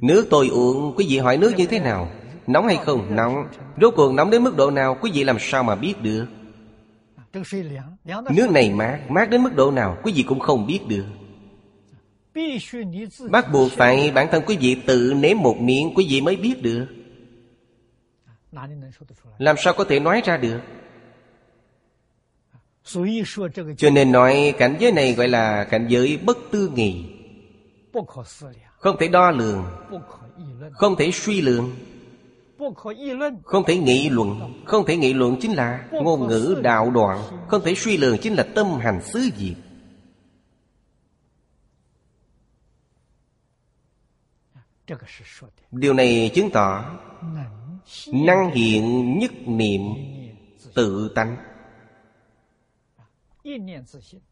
[0.00, 2.10] Nước tôi uống, Quý vị hỏi nước như thế nào?
[2.46, 3.16] Nóng hay không?
[3.16, 3.34] Nóng.
[3.80, 6.26] Rốt cuộc nóng đến mức độ nào, Quý vị làm sao mà biết được?
[8.34, 9.00] Nước này mát.
[9.08, 11.04] Mát đến mức độ nào, Quý vị cũng không biết được.
[13.30, 16.62] Bắt buộc phải bản thân quý vị tự nếm một miệng Quý vị mới biết
[16.62, 16.86] được.
[19.38, 20.60] Làm sao có thể nói ra được?
[23.76, 27.04] Cho nên nói cảnh giới này gọi là cảnh giới bất tư nghị.
[28.78, 29.64] Không thể đo lường.
[30.72, 31.76] Không thể suy lượng
[33.44, 34.62] không thể nghị luận.
[34.64, 37.22] Không thể nghị luận chính là ngôn ngữ đạo đoạn.
[37.48, 39.56] Không thể suy lượng chính là tâm hành xứ diệt.
[45.70, 46.96] Điều này chứng tỏ
[48.12, 49.80] Năng hiện nhất niệm
[50.74, 51.36] tự tánh.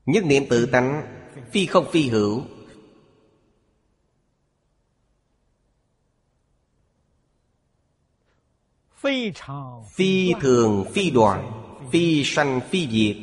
[0.06, 1.02] Nhất niệm tự tánh
[1.50, 2.42] Phi không phi hữu.
[9.94, 13.16] Phi thường phi đoạn Phi sanh phi diệt.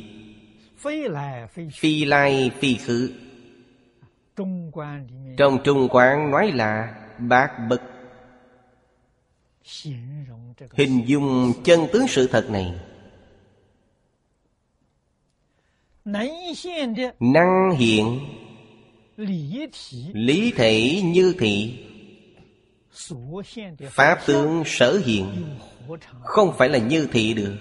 [1.72, 3.12] Phi lai phi khứ.
[5.36, 7.80] Trong Trung Quán nói là Bác bực
[10.72, 12.74] Hình dung chân tướng sự thật này.
[17.20, 18.20] năng hiện.
[20.12, 21.84] lý thể như thị.
[23.90, 25.26] pháp tướng sở hiện.
[26.22, 27.56] không phải là như thị được.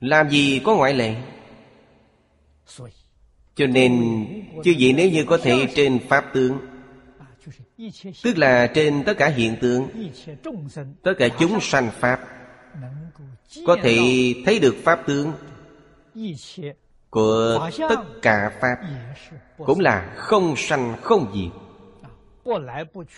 [0.00, 1.14] làm gì có ngoại lệ?
[3.54, 4.16] Cho nên
[4.64, 6.58] Chứ gì nếu như có thể trên Pháp tướng
[7.18, 7.26] à,
[8.22, 9.88] Tức là trên tất cả hiện tượng
[11.02, 12.39] Tất cả chúng sanh Pháp
[13.66, 13.98] có thể
[14.46, 15.32] thấy được pháp tướng
[17.10, 18.76] của tất cả pháp
[19.58, 21.52] cũng là không sanh, không diệt.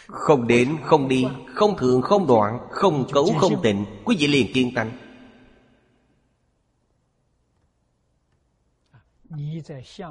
[0.06, 3.84] Không đến, không đi, không thường, không đoạn, không cấu, không tịnh.
[4.04, 4.90] Quý vị liền kiên tánh.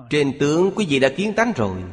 [0.09, 1.83] Trên tướng quý vị đã kiến tánh rồi.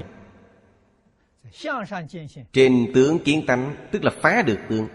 [2.52, 4.88] Trên tướng kiến tánh, tức là phá được tướng.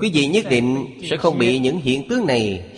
[0.00, 2.72] quý vị nhất định sẽ không bị những hiện tướng này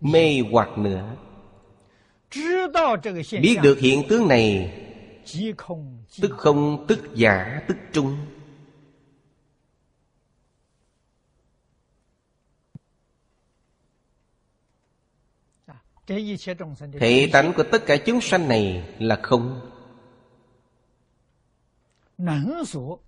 [0.00, 4.74] mê hoặc nữa。biết được hiện tướng này
[6.20, 8.16] tức không tức giả tức trung
[17.00, 19.60] thể tánh của tất cả chúng sanh này là không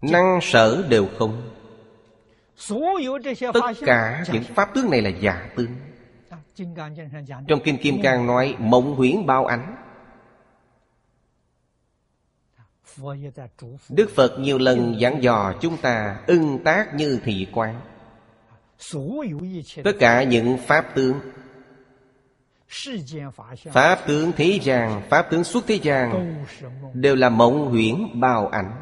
[0.02, 1.59] Năng sở đều không
[3.54, 5.76] Tất cả những pháp tướng này là giả tướng.
[7.48, 9.76] Trong Kinh Kim Cang nói mộng huyễn bao ánh.
[13.88, 17.80] Đức Phật nhiều lần giảng dò chúng ta ưng tác như thị quan.
[19.84, 21.20] Tất cả những pháp tướng.
[23.72, 26.34] Pháp tướng thế gian, pháp tướng xuất thế gian
[26.94, 28.79] Đều là mộng huyễn bao ảnh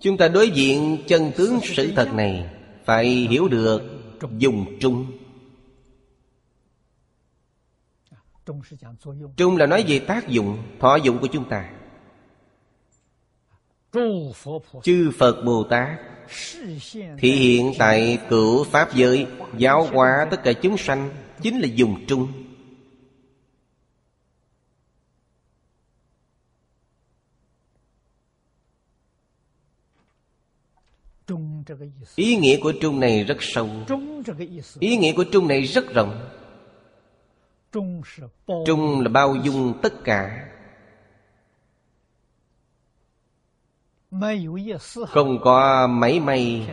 [0.00, 2.50] Chúng ta đối diện chân tướng sự thật này
[2.84, 3.82] Phải hiểu được
[4.38, 5.06] dùng trung.
[9.36, 11.70] Trung là nói về tác dụng, thọ dụng của chúng ta.
[14.82, 15.98] Chư Phật Bồ Tát
[17.18, 19.26] Thị hiện tại cửu Pháp giới
[19.58, 21.10] Giáo hóa tất cả chúng sanh
[21.42, 22.47] Chính là dùng trung.
[32.16, 33.68] ý nghĩa của trung này rất sâu.
[34.78, 36.28] Ý nghĩa của trung này rất rộng.
[38.66, 40.48] Trung là bao dung tất cả.
[45.08, 46.68] Không có máy may,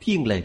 [0.00, 0.44] thiên lệch.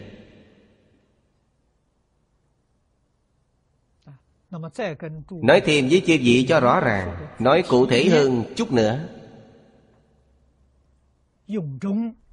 [5.30, 9.08] Nói thêm với chư vị cho rõ ràng, nói cụ thể hơn chút nữa.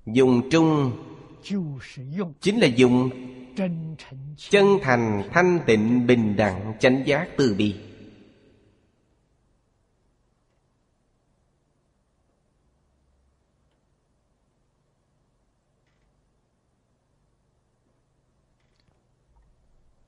[0.05, 1.10] Dùng trung
[2.41, 3.09] chính là dùng
[4.49, 7.75] chân thành thanh tịnh bình đẳng chánh giác từ bi.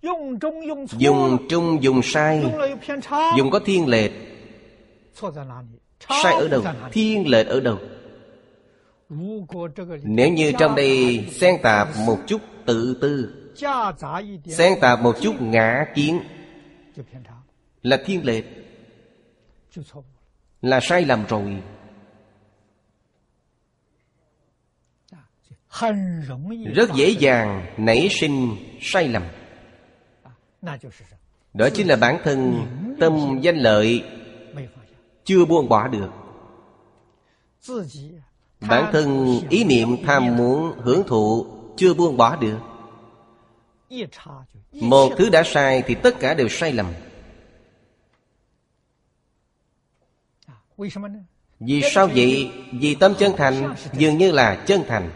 [0.02, 0.40] Dùng
[1.50, 2.44] trung, dùng sai,
[3.38, 4.12] dùng có thiên lệch.
[6.10, 6.64] Sai ở đâu?
[6.92, 7.80] Thiên lệch ở đâu?
[10.04, 13.40] Nếu như trong đây xen tạp một chút tự tư,
[14.48, 16.20] Xen tạp một chút ngã kiến,
[17.82, 18.46] Là thiên lệch
[20.62, 21.62] Là sai lầm rồi.
[26.76, 29.24] Rất dễ dàng nảy sinh sai lầm.
[31.54, 32.66] Đó chính là bản thân
[33.00, 34.04] tâm danh lợi
[35.24, 36.10] Chưa buông bỏ được.
[38.70, 41.46] Bản thân ý niệm tham muốn, hưởng thụ,
[41.78, 42.58] Chưa buông bỏ được.
[44.72, 46.94] Một thứ đã sai thì tất cả đều sai lầm.
[51.60, 52.52] Vì sao vậy?
[52.72, 55.12] Vì tâm chân thành dường như là chân thành.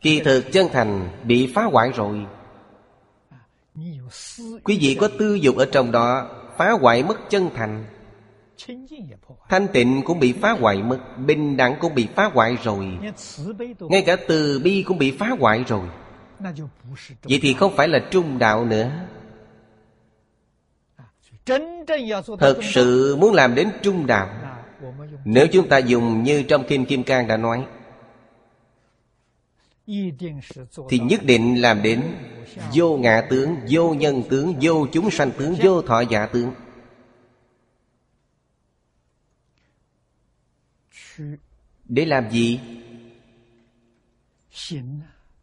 [0.00, 2.26] Kỳ thực chân thành bị phá hoại rồi.
[4.64, 6.28] Quý vị có tư dục ở trong đó,
[6.58, 7.84] Phá hoại mất chân thành.
[9.48, 12.98] Thanh tịnh cũng bị phá hoại mất Bình đẳng cũng bị phá hoại rồi.
[13.80, 15.88] Ngay cả từ bi cũng bị phá hoại rồi.
[17.22, 18.90] Vậy thì không phải là trung đạo nữa.
[22.38, 24.28] Thật sự muốn làm đến trung đạo.
[25.24, 27.66] Nếu chúng ta dùng như trong Kim Kim Cang đã nói
[30.88, 32.02] Thì nhất định làm đến
[32.74, 36.50] Vô ngã tướng, vô nhân tướng, vô chúng sanh tướng, vô thọ giả tướng.
[41.84, 42.60] Để làm gì?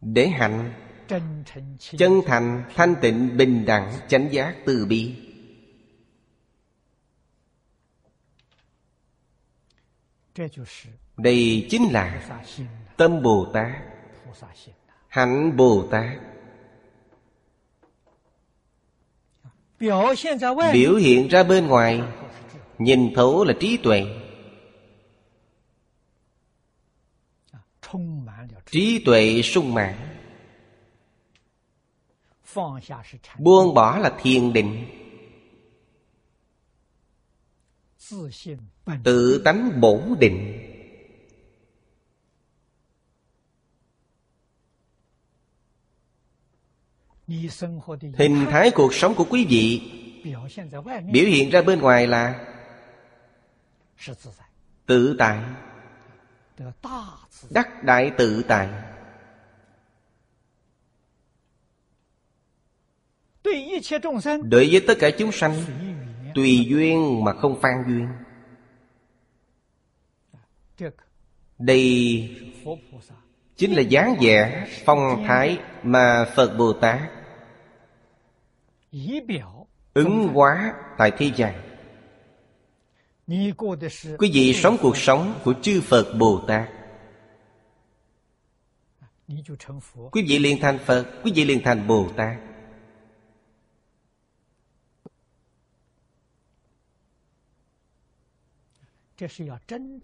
[0.00, 0.72] Để hạnh.
[1.98, 5.14] Chân thành, thanh tịnh, bình đẳng, chánh giác, từ bi.
[11.16, 12.30] Đây chính là
[12.96, 13.72] tâm Bồ Tát.
[15.08, 16.18] Hạnh Bồ Tát.
[20.72, 21.66] Biểu hiện ra bên.
[21.66, 22.02] Ngoài.
[22.78, 24.21] Nhìn thấu là trí tuệ.
[28.72, 29.94] trí tuệ sung mãn.
[33.38, 34.86] Buông bỏ là thiền định.
[39.04, 40.68] Tự tánh bổn định.
[48.18, 49.90] Hình thái cuộc sống của quý vị
[51.12, 52.46] biểu hiện ra bên ngoài là
[54.86, 55.38] tự tại
[57.50, 58.68] đắc đại tự tại.
[64.42, 65.54] Đối với tất cả chúng sanh,
[66.34, 68.08] tùy duyên mà không phan duyên.
[71.58, 72.28] Đây
[73.56, 77.00] chính là dáng vẻ phong thái mà phật bồ tát
[79.94, 81.71] ứng hóa tại thế gian.
[83.26, 86.68] Quý vị sống cuộc sống của chư Phật Bồ Tát.
[90.12, 92.36] Quý vị liền thành Phật Quý vị liền thành Bồ Tát.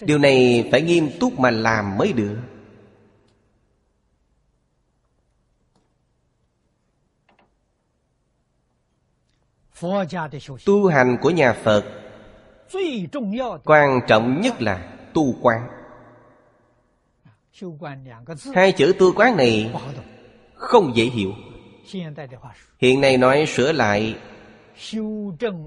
[0.01, 2.41] Điều này phải nghiêm túc mà làm mới được.
[10.65, 11.98] Tu hành của nhà Phật
[13.65, 15.69] quan trọng nhất là tu quán.
[18.55, 19.75] hai chữ tu quán này
[20.55, 21.33] không dễ hiểu.
[22.79, 24.17] hiện nay nói sửa lại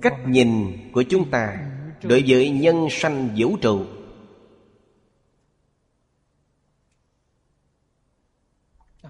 [0.01, 1.57] cách nhìn của chúng ta
[2.03, 3.85] đối với nhân sanh vũ trụ.
[9.01, 9.09] À,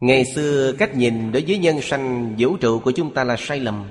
[0.00, 3.60] Ngày xưa cách nhìn đối với nhân sanh vũ trụ của chúng ta là sai
[3.60, 3.88] lầm.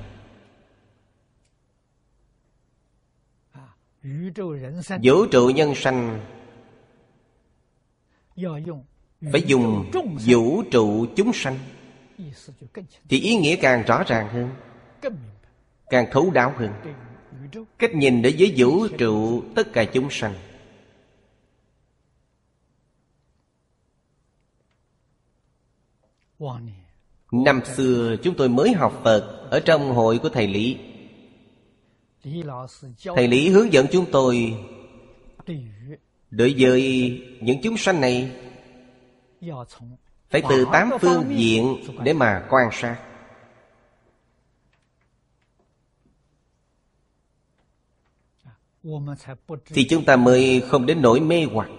[5.03, 6.19] vũ trụ nhân sanh
[9.31, 9.91] phải dùng
[10.25, 11.59] vũ trụ chúng sanh.
[13.09, 14.49] thì ý nghĩa càng rõ ràng hơn
[15.89, 16.73] càng thấu đáo hơn.
[17.79, 20.33] Cách nhìn đối với vũ trụ tất cả chúng sanh.
[27.31, 30.77] Năm xưa chúng tôi mới học phật ở trong hội của thầy lý
[33.15, 34.57] thầy lý hướng dẫn chúng tôi
[36.31, 36.81] đối với
[37.41, 38.31] những chúng sanh này
[40.29, 42.97] phải từ tám phương diện để mà quan sát.
[49.65, 51.69] Thì chúng ta mới không đến nỗi mê hoặc.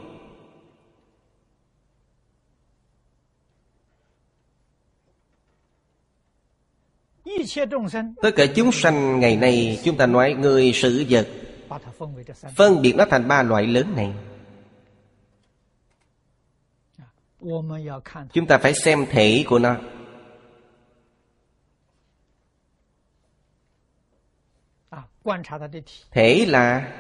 [8.23, 11.29] Tất cả chúng sanh ngày nay chúng ta nói người sự vật.
[12.57, 14.13] Phân biệt nó thành ba loại lớn này.
[18.33, 19.77] Chúng ta phải xem thể của nó.
[26.11, 26.93] Thể là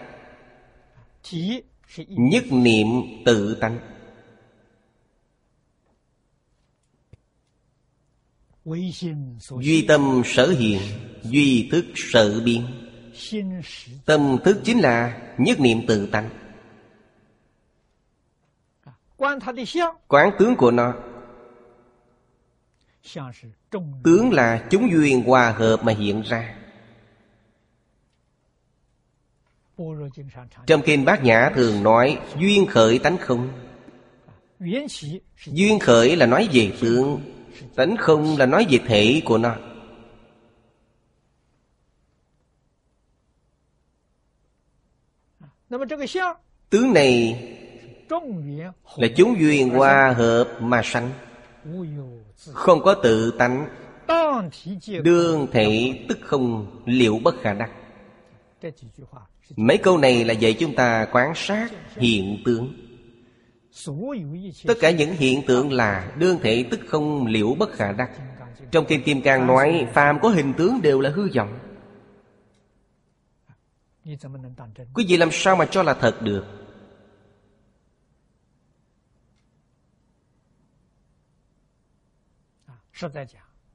[2.08, 2.86] Nhất niệm
[3.24, 3.78] tự tánh.
[9.60, 10.80] Duy tâm sở hiện
[11.22, 12.66] Duy thức sở biến
[14.04, 16.30] Tâm thức chính là nhất niệm tự tăng.
[20.08, 20.94] Quán tướng của nó.
[24.04, 26.54] Tướng là chúng duyên hòa hợp mà hiện ra.
[30.66, 33.48] Trong kinh Bát Nhã thường nói Duyên khởi tánh không.
[35.46, 37.20] Duyên khởi là nói về tướng
[37.76, 39.56] tánh không là nói về thể của nó.
[46.70, 47.42] Tướng này
[48.96, 51.10] là chúng duyên hòa hợp mà sanh.
[52.52, 53.68] Không có tự tánh.
[55.02, 57.70] Đương thể tức không liệu bất khả đắc.
[59.56, 62.81] Mấy câu này là dạy chúng ta quán sát hiện tướng.
[64.66, 68.10] Tất cả những hiện tượng là đương thể tức không liễu bất khả đắc.
[68.70, 71.58] Trong Kim Kim Cang nói, phàm có hình tướng đều là hư vọng.
[74.94, 76.44] Quý vị làm sao mà cho là thật được?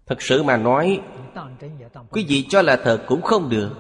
[0.06, 1.02] Thật sự mà nói,
[2.10, 3.76] Quý vị cho là thật cũng không được.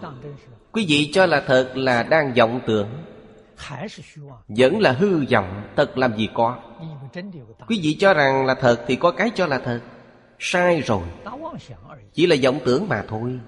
[0.71, 2.89] Quý vị cho là thật là đang vọng tưởng.
[4.47, 6.61] Vẫn là hư vọng Thật làm gì có.
[7.67, 9.81] Quý vị cho rằng là thật Thì có cái cho là thật.
[10.39, 11.03] Sai rồi.
[12.13, 13.39] Chỉ là vọng tưởng mà thôi.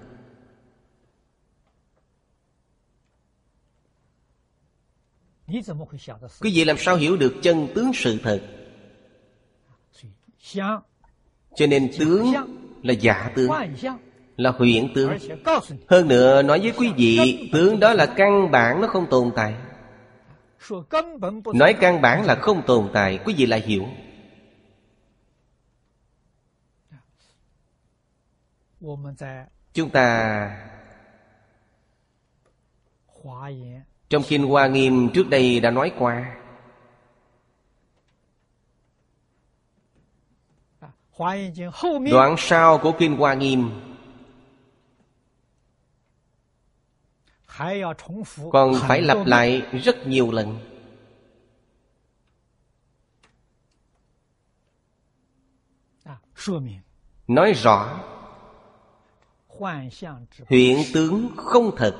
[6.40, 8.42] Quý vị làm sao hiểu được chân tướng sự thật?
[11.54, 12.32] Cho nên tướng
[12.82, 13.50] là giả tướng
[14.36, 15.10] Là huyễn tướng.
[15.88, 19.54] Hơn nữa nói với quý vị Tướng đó là căn bản nó không tồn tại
[21.54, 23.86] nói căn bản là không tồn tại quý vị lại hiểu.
[29.72, 30.66] Chúng ta
[34.08, 36.36] trong kinh hoa nghiêm trước đây đã nói qua.
[42.10, 43.89] Đoạn sau của kinh hoa nghiêm
[48.52, 50.58] còn phải lặp lại rất nhiều lần.
[57.28, 58.00] Nói rõ.
[60.48, 61.94] Hiện tướng không thật.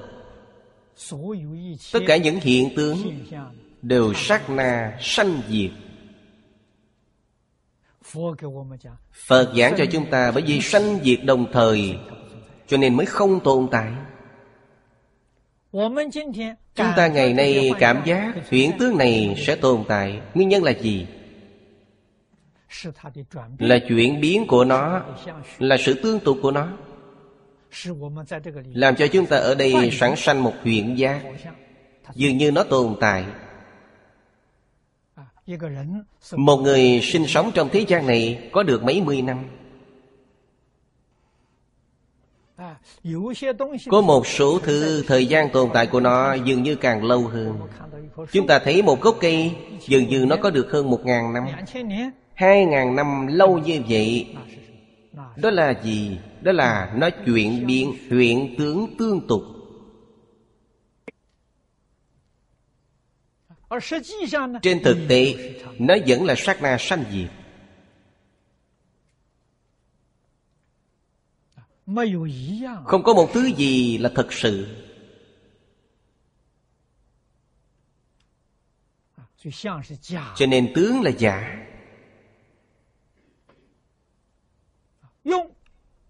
[1.92, 2.98] Tất cả những hiện tướng
[3.82, 5.70] đều sát na sanh diệt.
[9.12, 11.98] Phật giảng cho chúng ta bởi vì sanh diệt đồng thời
[12.66, 13.92] cho nên mới không tồn tại.
[15.72, 20.20] Chúng ta ngày nay cảm giác huyễn tướng này sẽ tồn tại.
[20.34, 21.06] Nguyên nhân là gì?
[23.58, 25.02] Là chuyển biến của nó
[25.58, 26.68] Là sự tương tục của nó.
[28.72, 31.22] Làm cho chúng ta ở đây sẵn sanh một huyện giác.
[32.14, 33.24] Dường như nó tồn tại.
[36.36, 39.44] Một người sinh sống trong thế gian này Có được mấy mươi năm.
[43.90, 47.58] Có một số thứ thời gian tồn tại của nó dường như càng lâu hơn.
[48.32, 51.44] Chúng ta thấy một gốc cây dường như nó có được hơn một ngàn năm.
[52.34, 54.26] Hai ngàn năm lâu như vậy
[55.36, 56.18] Đó là gì?
[56.40, 59.42] Đó là nó chuyện biến huyện tướng tương tục.
[64.62, 65.34] Trên thực tế
[65.78, 67.39] Nó vẫn là sát na sanh diệt.
[72.84, 74.66] không có một thứ gì là thật sự.
[80.36, 81.66] Cho nên tướng là giả.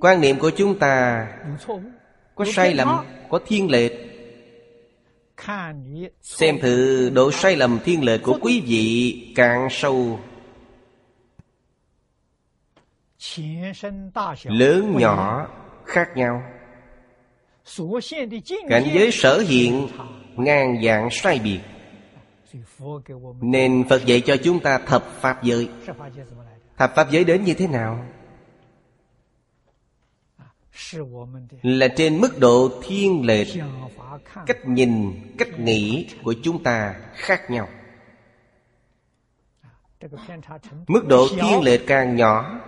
[0.00, 1.26] quan niệm của chúng ta
[2.34, 3.92] có sai lầm có thiên lệch
[6.20, 10.20] xem thử độ sai lầm thiên lệch của quý vị càng sâu.
[14.44, 15.48] Lớn nhỏ
[15.84, 16.42] khác nhau.
[18.68, 19.88] cảnh giới sở hiện
[20.36, 21.60] ngang dạng sai biệt.
[23.40, 25.68] nên phật dạy cho chúng ta thập pháp giới.
[26.78, 28.04] thập pháp giới đến như thế nào?
[31.62, 33.48] là trên mức độ thiên lệch.
[34.46, 37.68] cách nhìn cách nghĩ của chúng ta khác nhau.
[40.86, 42.60] mức độ thiên lệch càng nhỏ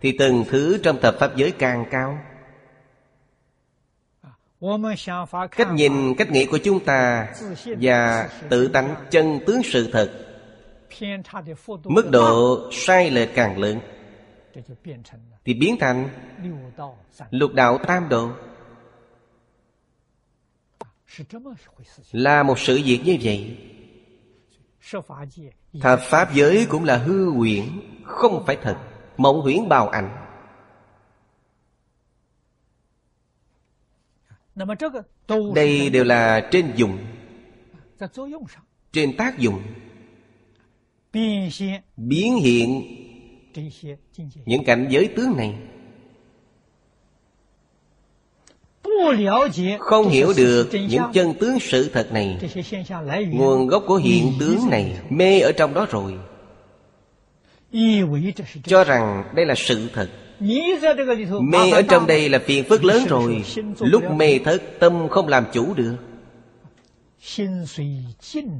[0.00, 2.18] thì từng thứ trong tập pháp giới càng cao.
[5.50, 7.28] cách nhìn cách nghĩ của chúng ta
[7.80, 10.10] và tự tánh chân tướng sự thật.
[11.84, 13.80] mức độ sai lệch càng lớn
[15.44, 16.08] thì biến thành
[17.30, 18.32] lục đạo tam độ
[22.12, 23.56] là một sự việc như vậy,
[25.80, 27.64] thập pháp giới cũng là hư huyễn,
[28.04, 28.78] không phải thật,
[29.16, 30.16] mộng huyễn bào ảnh.
[35.54, 36.98] Đây đều là trên dùng,
[38.92, 39.62] trên tác dụng,
[41.96, 43.03] biến hiện
[44.46, 45.54] những cảnh giới tướng này
[49.78, 52.38] không hiểu được những chân tướng sự thật này.
[53.32, 56.14] nguồn gốc của hiện tướng này mê ở trong đó rồi.
[58.64, 60.08] cho rằng đây là sự thật.
[61.40, 63.42] mê ở trong đây là phiền phức lớn rồi.
[63.80, 65.96] lúc mê thất tâm không làm chủ được.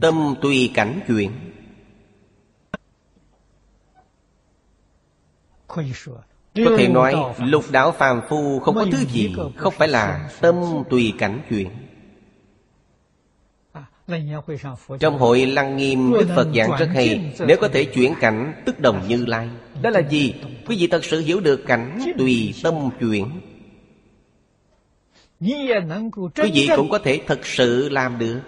[0.01, 1.30] Tâm tùy cảnh chuyển.
[6.55, 10.55] Có thể nói lục đạo phàm phu không có thứ gì Không phải là tâm
[10.91, 11.70] tùy cảnh chuyển
[13.72, 13.85] à,
[15.01, 18.81] Trong hội Lăng Nghiêm Đức Phật giảng rất hay Nếu có thể chuyển cảnh tức
[18.81, 19.49] đồng như lai
[19.83, 20.35] Đó là gì?
[20.66, 23.41] Quý vị thật sự hiểu được cảnh tùy tâm chuyển.
[26.37, 28.41] Quý vị cũng có thể thật sự làm được.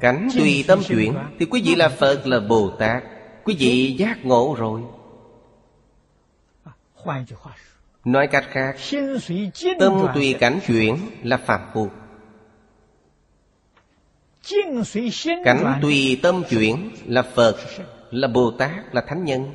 [0.00, 3.02] Cảnh tùy tâm chuyển Thì quý vị là Phật là Bồ Tát.
[3.46, 4.82] Quý vị giác ngộ rồi.
[8.04, 8.76] Nói cách khác
[9.78, 11.88] Tâm tùy cảnh chuyển là phạm phu
[15.44, 17.56] Cảnh tùy tâm chuyển là Phật
[18.10, 19.52] Là Bồ Tát, là Thánh Nhân.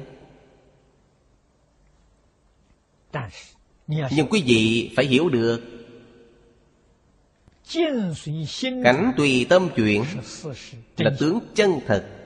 [3.88, 5.62] Nhưng quý vị phải hiểu được
[8.84, 10.04] Cảnh tùy tâm chuyển
[10.98, 12.21] Là tướng chân thật.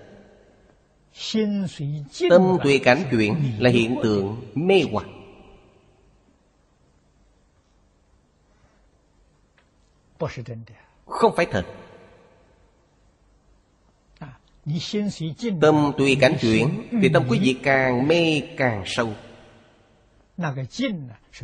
[2.30, 5.06] Tâm tùy cảnh chuyển là hiện tượng mê hoặc.
[11.06, 11.66] Không phải thật.
[15.62, 19.14] Tâm tùy cảnh chuyển Thì tâm quý vị càng mê càng sâu.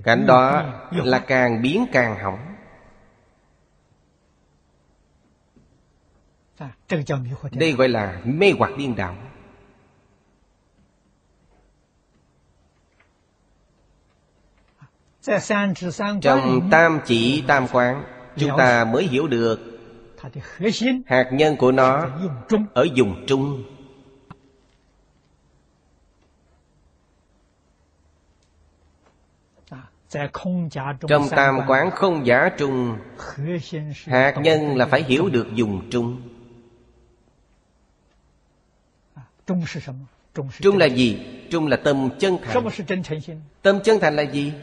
[0.04, 2.56] Cảnh đó là càng biến càng hỏng.
[7.52, 9.16] Đây gọi là mê hoặc điên đạo
[16.22, 18.04] trong tam chỉ tam quán
[18.38, 19.60] chúng ta mới hiểu được
[21.06, 22.10] hạt nhân của nó
[22.74, 23.64] ở dùng trung.
[31.08, 31.92] Trong tam quán.
[31.92, 32.98] không giả trung.
[34.06, 36.22] Hạt nhân là phải hiểu được dùng trung.
[40.60, 41.26] Trung là gì?
[41.50, 42.64] Trung là tâm chân thành.
[43.62, 44.54] Tâm chân thành là gì?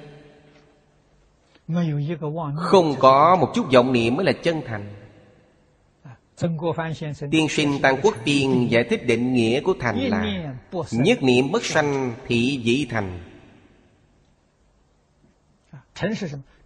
[2.57, 4.95] Không có một chút vọng niệm mới là chân thành.
[7.31, 10.55] Tiên sinh Tăng Quốc Tiên giải thích định nghĩa của thành là
[10.91, 13.21] Nhất niệm bất sanh thị dị thành.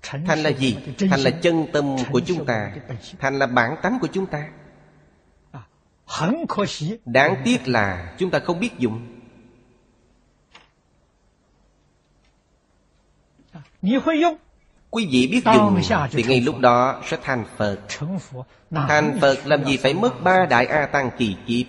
[0.02, 0.76] Thành là gì?
[1.10, 2.72] Thành là chân tâm của chúng ta.
[3.18, 4.50] Thành là bản tánh của chúng ta.
[7.04, 9.06] Đáng tiếc là chúng ta không biết dùng.
[14.94, 15.80] Quý vị biết dùng
[16.10, 17.78] Thì ngay lúc đó sẽ thành Phật.
[18.70, 19.38] Thành Phật?
[19.44, 21.66] Làm gì phải mất ba đại A Tăng kỳ kiếp?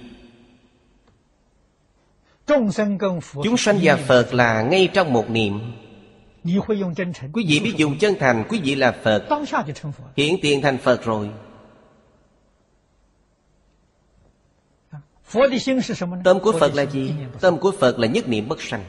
[3.44, 5.60] Chúng sanh và Phật là ngay trong một niệm.
[7.34, 9.26] Quý vị biết dùng chân thành Quý vị là Phật.
[10.16, 11.30] Hiện tiền thành Phật rồi.
[16.24, 17.14] Tâm của Phật là gì?
[17.42, 18.84] Tâm của Phật là nhất niệm bất sanh.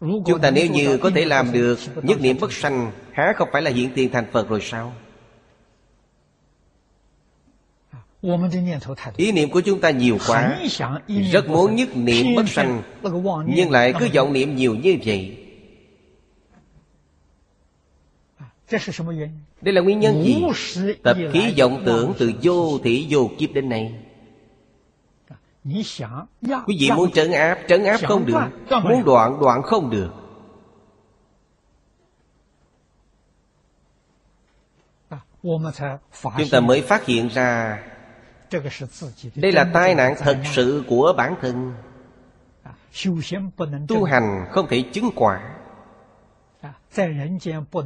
[0.00, 3.62] Chúng ta nếu như có thể làm được Nhất niệm bất sanh Há không phải
[3.62, 4.92] là hiện tiền thành Phật rồi sao?
[9.16, 10.60] Ý niệm của chúng ta nhiều quá
[11.32, 12.82] Rất muốn nhất niệm bất sanh
[13.46, 15.36] Nhưng lại cứ vọng niệm nhiều như vậy.
[19.60, 20.42] Đây là nguyên nhân gì?
[21.02, 23.92] Tập khí vọng tưởng từ vô thị vô kiếp đến nay.
[26.66, 28.40] Quý vị muốn trấn áp Trấn áp không được.
[28.82, 30.10] Muốn đoạn đoạn không được.
[35.42, 37.82] Chúng ta mới phát hiện ra
[39.34, 41.74] Đây là tai nạn thật sự của bản thân.
[43.88, 45.54] Tu hành không thể chứng quả.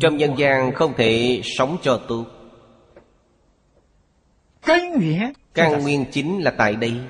[0.01, 2.25] Trong nhân gian không thể sống cho tu
[5.55, 7.01] Căn nguyên chính là tại đây.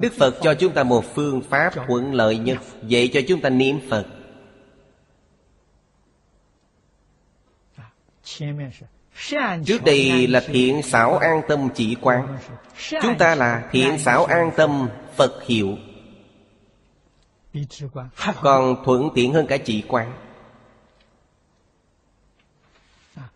[0.00, 2.58] Đức Phật cho chúng ta một phương pháp thuận lợi nhất.
[2.62, 2.78] Dạ.
[2.88, 4.06] Dạy cho chúng ta niệm Phật.
[7.76, 7.90] À,
[9.64, 12.38] Trước đây là thiện xảo an tâm chỉ quán.
[13.02, 15.76] Chúng ta là thiện xảo an tâm Phật hiệu.
[18.42, 20.12] Còn thuận tiện hơn cả chỉ quán.
[23.14, 23.28] À,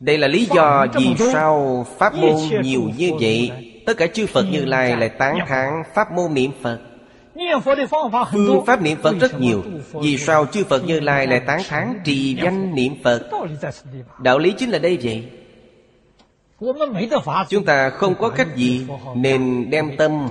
[0.00, 3.73] đây là lý do vì sao Pháp môn nhiều như vậy?
[3.86, 6.78] Tất cả chư Phật Như Lai lại tán thán Pháp môn niệm Phật.
[8.32, 9.62] Phương pháp niệm Phật rất nhiều.
[9.92, 13.30] Vì sao chư Phật Như Lai lại tán thán trì danh niệm Phật?
[14.22, 15.28] Đạo lý chính là đây vậy.
[17.48, 20.28] Chúng ta không có cách gì Nên đem tâm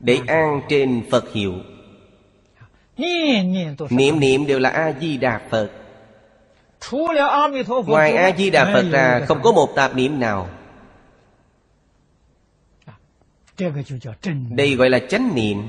[0.00, 1.54] Để an trên Phật hiệu.
[3.90, 5.70] Niệm niệm đều là A-di-đà Phật.
[7.86, 10.48] Ngoài A-di-đà Phật ra Không có một tạp niệm nào.
[14.56, 15.62] Đây gọi là chánh niệm.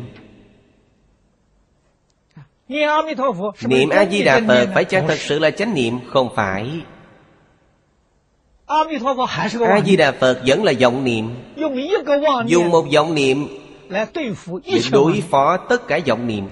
[3.67, 5.99] Niệm A-di-đà Phật phải chăng thật sự là chánh niệm?
[6.09, 6.81] Không phải.
[9.67, 11.29] A-di-đà Phật vẫn là vọng niệm.
[12.47, 13.47] Dùng một vọng niệm
[14.73, 16.47] Để đối phó tất cả vọng niệm.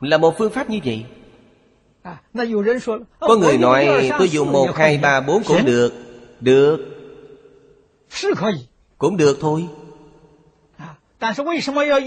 [0.00, 1.04] Là một phương pháp như vậy.
[2.02, 2.16] À,
[3.20, 5.92] có người nói ờ, tôi dùng 1, 2, 3, 4 cũng được.
[6.40, 6.78] Được.
[8.98, 9.66] Cũng được thôi.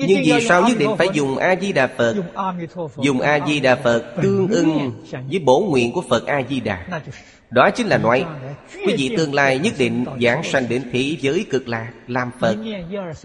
[0.07, 2.15] Nhưng vì sao nhất định phải dùng A-di-đà Phật?
[3.01, 4.91] Dùng A-di-đà Phật tương ưng
[5.29, 7.01] với bổ nguyện của Phật A-di-đà.
[7.49, 8.25] Đó chính là nói
[8.85, 12.55] Quý vị tương lai nhất định giảng sanh đến thế giới cực lạc làm Phật.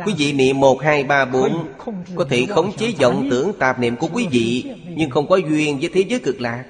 [0.07, 1.67] Quý vị niệm 1, 2, 3, 4
[2.15, 5.79] Có thể khống chế vọng tưởng tạp niệm của quý vị Nhưng không có duyên
[5.79, 6.65] với thế giới cực lạc.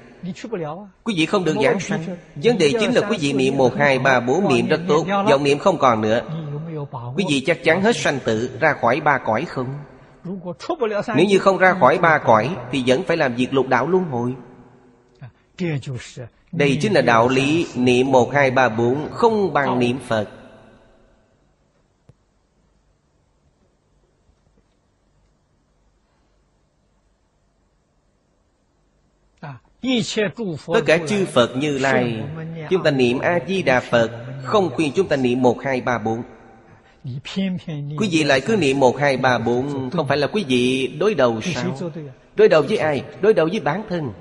[1.03, 2.03] Quý vị không được giảng sanh.
[2.35, 5.43] Vấn đề chính là quý vị niệm 1, 2, 3, 4 niệm rất tốt Vọng
[5.43, 6.21] niệm không còn nữa.
[7.15, 9.67] Quý vị chắc chắn hết sanh tử ra khỏi ba cõi không?
[11.15, 14.03] Nếu như không ra khỏi ba cõi Thì vẫn phải làm việc lục đạo luân
[14.03, 14.35] hồi.
[16.51, 20.29] Đây chính là đạo lý niệm 1, 2, 3, 4 Không bằng niệm Phật.
[30.73, 32.23] Tất cả chư Phật như lai
[32.69, 34.11] Chúng ta niệm A-di-đà Phật
[34.43, 36.23] Không khuyên chúng ta niệm 1, 2, 3, 4
[37.97, 41.13] Quý vị lại cứ niệm 1, 2, 3, 4 Không phải là quý vị đối
[41.13, 41.91] đầu sao?
[42.35, 43.03] Đối đầu với ai?
[43.21, 44.13] Đối đầu với bản thân.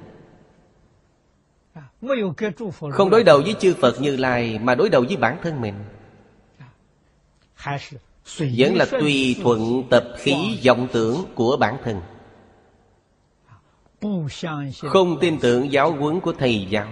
[2.92, 5.74] Không đối đầu với chư Phật Như Lai Mà đối đầu với bản thân mình.
[8.56, 12.00] Vẫn là tùy thuận tập khí vọng tưởng của bản thân.
[14.78, 16.88] Không tin tưởng giáo huấn của thầy giáo.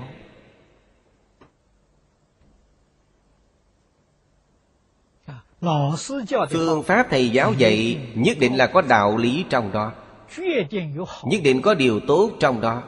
[6.51, 9.93] phương pháp thầy giáo dạy nhất định là có đạo lý trong đó.
[11.25, 12.83] nhất định có điều tốt trong đó.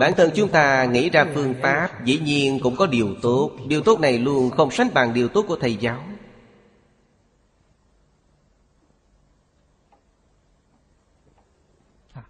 [0.00, 3.50] bản thân chúng ta nghĩ ra phương pháp dĩ nhiên cũng có điều tốt.
[3.66, 6.02] Điều tốt này luôn không sánh bằng điều tốt của thầy giáo.
[12.12, 12.22] À,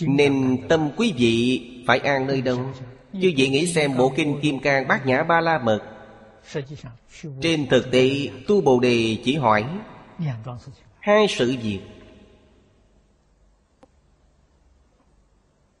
[0.00, 2.58] Nên tâm quý vị phải an nơi đâu?
[3.12, 5.91] Chứ vị nghĩ xem bộ kinh kim cang bát nhã ba la mật
[7.40, 9.64] trên thực tế tu bồ đề chỉ hỏi
[11.00, 11.80] hai sự việc.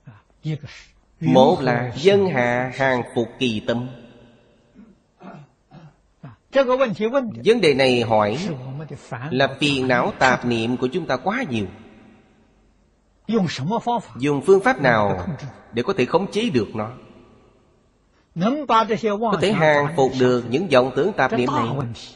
[0.04, 0.12] À,
[1.20, 3.88] một là dân hạ hàng phục kỳ tâm.
[5.18, 6.30] À,
[7.44, 8.48] vấn đề này hỏi
[9.30, 11.66] là phiền não tạp niệm của chúng ta quá nhiều.
[14.18, 15.26] Dùng phương pháp nào
[15.72, 16.92] để có thể khống chế được nó?
[18.34, 21.66] có thể hàng phục được những vọng tưởng tạp niệm này.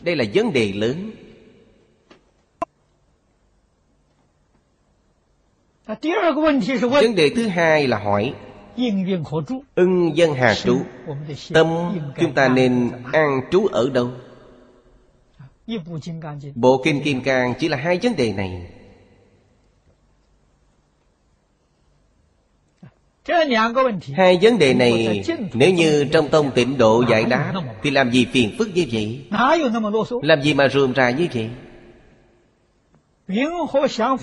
[0.01, 1.11] đây là vấn đề lớn.
[6.91, 8.35] Vấn đề thứ hai là hỏi
[9.75, 10.79] ưng dân hà trú
[11.53, 11.67] tâm
[12.21, 14.11] chúng ta nên an trú ở đâu?
[16.55, 18.76] Bộ kinh kim cang chỉ là hai vấn đề này.
[24.17, 25.25] Hai vấn đề này
[25.55, 27.53] Nếu như trong tông tịnh độ giải đáp
[27.83, 29.21] Thì làm gì phiền phức như vậy?
[30.23, 31.51] Làm gì mà rườm rà như vậy?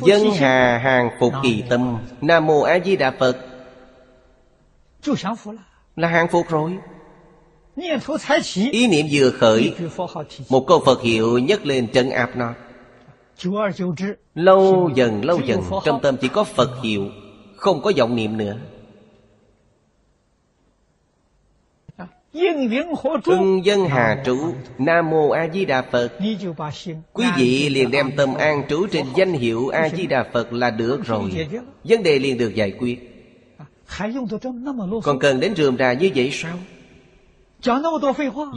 [0.06, 3.38] Dân hà hàng phục kỳ tâm Nam mô A Di Đà Phật.
[5.96, 6.72] Là hàng phục rồi.
[8.72, 9.74] Ý niệm vừa khởi
[10.50, 12.54] Một câu Phật hiệu nhất lên trấn áp nó.
[14.36, 17.08] Lâu dần lâu dần Trong tâm chỉ có Phật hiệu
[17.56, 18.56] Không có vọng niệm nữa.
[23.26, 26.12] Ưng dân hà trụ Nam Mô A Di Đà Phật.
[27.14, 30.70] Quý vị liền đem tâm an trú trên danh hiệu A Di Đà Phật là
[30.70, 31.48] được rồi.
[31.84, 33.10] Vấn đề liền được giải quyết.
[35.04, 36.58] Còn cần đến rườm rà như vậy sao?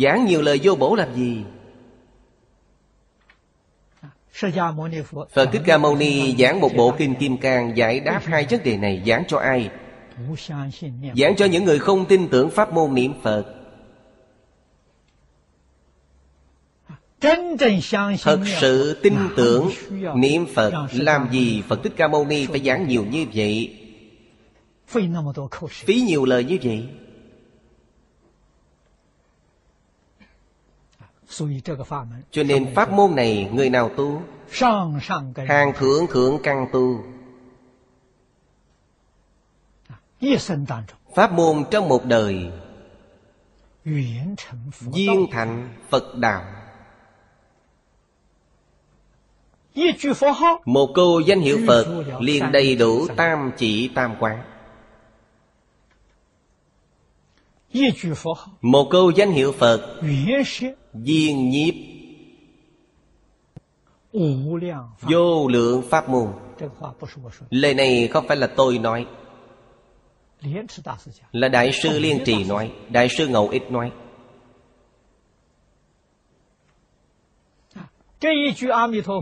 [0.02, 1.44] Giảng nhiều lời vô bổ làm gì?
[5.32, 5.48] Phật.
[5.52, 8.76] Thích Ca Mâu Ni giảng một bộ Kinh Kim Cang Giải đáp hai vấn đề
[8.76, 9.70] này giảng cho ai?
[11.16, 13.55] Giảng cho những người không tin tưởng Pháp môn niệm Phật.
[18.22, 19.70] Thật sự tin tưởng
[20.14, 23.78] niệm Phật Làm gì Phật Thích Ca Mâu Ni phải giảng nhiều như vậy?
[25.66, 26.88] Phí nhiều lời như vậy?
[32.30, 34.22] Cho nên pháp môn này người nào tu?
[35.48, 37.04] Hàng thượng thượng căn tu.
[41.14, 42.50] Pháp môn trong một đời.
[44.80, 46.55] Duyên thành Phật Đạo.
[50.64, 54.42] Một câu danh hiệu Phật liền đầy đủ tam chỉ tam quán.
[58.60, 60.00] Một câu danh hiệu Phật
[60.92, 61.74] Viên nhiếp.
[65.00, 66.26] Vô lượng pháp môn.
[67.50, 69.06] Lời này không phải là tôi nói.
[71.32, 73.92] Là Đại sư Liên Trì nói Đại sư Ngậu Ích nói.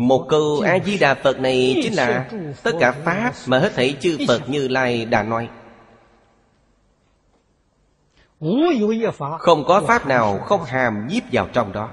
[0.01, 2.31] Một câu A-di-đà Phật này chính là
[2.63, 5.49] Tất cả Pháp mà hết thảy chư Phật Như Lai đã nói
[9.39, 11.91] Không có Pháp nào không hàm nhiếp vào trong đó.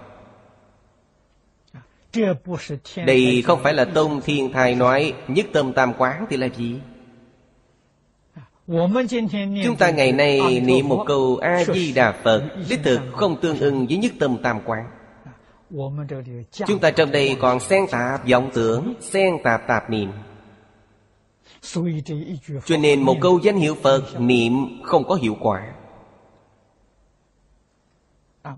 [3.05, 6.79] Đây không phải là Tông Thiên Thai nói Nhất tâm tam quán thì là gì?
[9.65, 13.97] Chúng ta ngày nay niệm một câu A-di-đà Phật Đích thực không tương ưng với
[13.97, 14.85] nhất tâm tam quán.
[16.67, 20.11] Chúng ta trong đây còn xen tạp vọng tưởng Xen tạp tạp niệm.
[22.65, 24.53] Cho nên một câu danh hiệu Phật Niệm
[24.83, 25.73] không có hiệu quả.
[28.41, 28.55] À,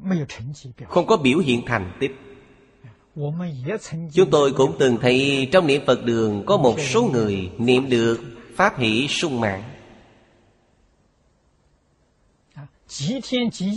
[0.87, 2.11] không có biểu hiện thành tích.
[4.13, 8.19] Chúng tôi cũng từng thấy trong niệm Phật đường Có một số người niệm được
[8.55, 9.72] Pháp hỷ sung mạng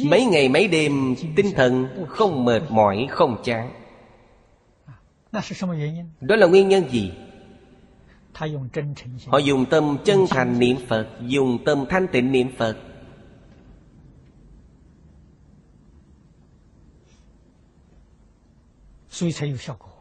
[0.05, 3.73] Mấy ngày mấy đêm tinh thần không mệt mỏi không chán.
[6.21, 7.13] Đó là nguyên nhân gì?
[9.27, 12.77] Họ dùng tâm chân thành niệm Phật Dùng tâm thanh tịnh niệm Phật.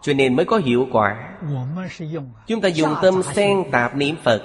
[0.01, 1.37] Cho nên mới có hiệu quả.
[2.47, 4.41] Chúng ta dùng tâm xen tạp niệm Phật.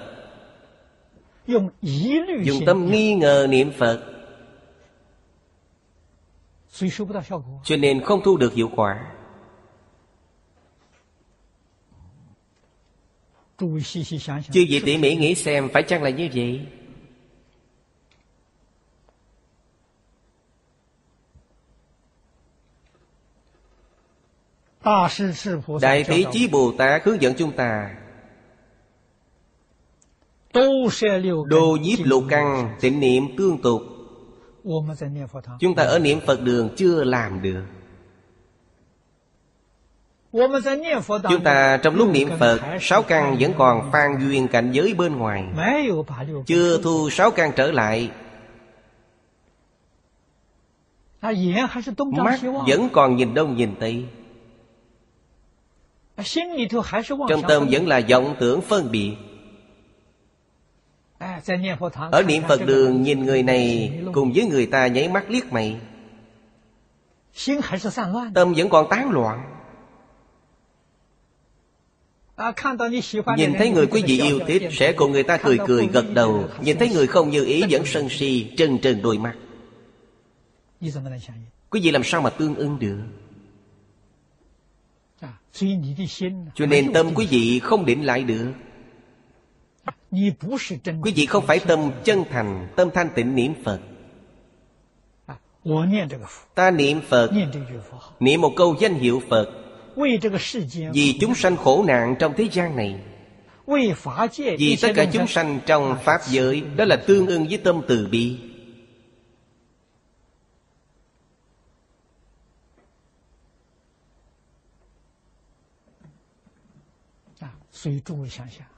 [1.47, 4.10] Dùng tâm nghi ngờ niệm Phật.
[7.65, 9.13] Cho nên không thu được hiệu quả.
[13.59, 16.67] Chư vị tỉ mỉ nghĩ xem phải chăng là như vậy?
[25.81, 27.97] Đại Thế Chí Bồ Tát hướng dẫn chúng ta.
[31.47, 33.83] Đô nhiếp lục căn tịnh niệm tương tục.
[35.61, 37.63] Chúng ta ở niệm Phật đường chưa làm được.
[41.29, 45.17] Chúng ta trong lúc niệm Phật Sáu căn vẫn còn phan duyên cảnh giới bên
[45.17, 45.45] ngoài.
[46.47, 48.11] Chưa thu sáu căn trở lại.
[51.23, 54.05] Mắt vẫn còn nhìn đông nhìn tây.
[57.29, 59.17] Trong tâm vẫn là vọng tưởng phân biệt.
[62.11, 65.77] Ở niệm Phật đường nhìn người này Cùng với người ta nháy mắt liếc mày.
[68.35, 69.57] Tâm vẫn còn tán loạn.
[73.37, 76.45] Nhìn thấy người quý vị yêu thích Sẽ cùng người ta cười cười gật đầu.
[76.63, 79.35] Nhìn thấy người không như ý vẫn sân si trừng trừng đôi mắt.
[81.71, 83.03] Quý vị làm sao mà tương ưng được?
[86.55, 88.53] Cho nên tâm quý vị không định lại được.
[91.03, 93.81] Quý vị không phải tâm chân thành Tâm thanh tịnh niệm Phật.
[96.55, 97.31] Ta niệm Phật
[98.21, 99.51] Niệm một câu danh hiệu Phật.
[100.93, 103.01] Vì chúng sanh khổ nạn trong thế gian này.
[104.59, 108.09] Vì tất cả chúng sanh trong Pháp giới Đó là tương ưng với tâm từ
[108.11, 108.37] bi.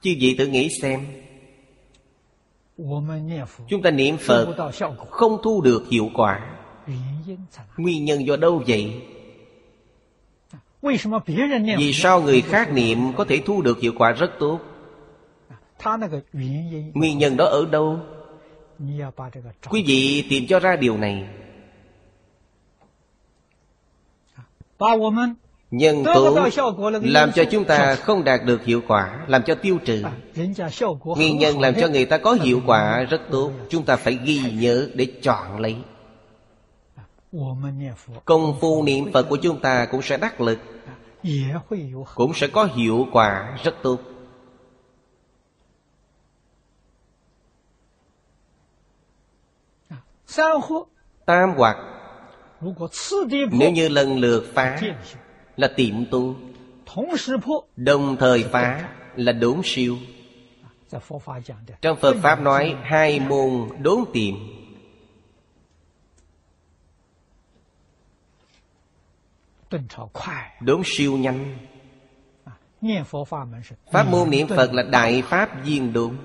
[0.01, 1.05] chứ vị tự nghĩ xem
[3.69, 4.55] Chúng ta niệm Phật
[5.09, 9.01] không thu được hiệu quả。Nguyên nhân do đâu vậy?
[11.77, 14.59] Vì sao người khác niệm có thể thu được hiệu quả rất tốt?
[16.93, 17.99] Nguyên nhân đó ở đâu?
[19.69, 21.27] Quý vị tìm cho ra điều này。
[25.73, 26.39] nhân tố
[27.01, 30.03] làm cho chúng ta không đạt được hiệu quả làm cho tiêu trừ.
[30.03, 30.11] À,
[31.03, 34.41] Nguyên nhân làm cho người ta có hiệu quả rất tốt chúng ta phải ghi
[34.51, 35.75] nhớ để chọn lấy.
[38.25, 40.59] Công phu niệm phật của chúng ta cũng sẽ đắc lực
[42.15, 43.99] cũng sẽ có hiệu quả rất tốt.
[49.89, 49.97] À,
[51.25, 51.77] Tam hoặc
[53.51, 54.79] nếu như lần lượt phá
[55.57, 56.35] là tiệm tu.
[57.75, 59.97] Đồng thời phá là đốn siêu.
[61.81, 64.35] Trong Phật Pháp nói hai môn đốn tiệm.
[70.61, 71.57] Đốn siêu nhanh.
[73.91, 76.17] Pháp môn niệm Phật là Đại Pháp Viên Đốn.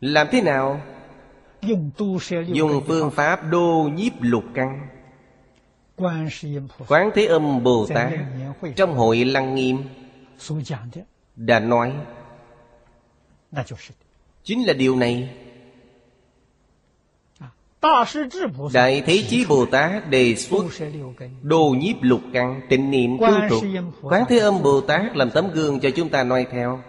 [0.00, 0.80] Làm thế nào?
[2.46, 4.88] Dùng phương pháp đô nhiếp lục căn.
[6.88, 8.12] Quán Thế Âm Bồ Tát.
[8.76, 9.78] Trong hội Lăng Nghiêm.
[11.36, 11.92] Đã nói.
[14.44, 15.34] Chính là điều này.
[18.72, 20.64] Đại Thế Chí Bồ Tát đề xuất
[21.42, 23.62] Đồ nhiếp lục căn tịnh niệm tu tục
[24.02, 26.80] Quán Thế Âm Bồ Tát làm tấm gương cho chúng ta noi theo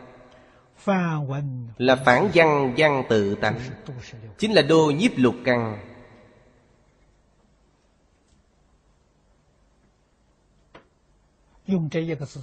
[1.77, 3.59] là phản văn văn tự tánh.
[4.37, 5.77] Chính là đô nhiếp lục căn.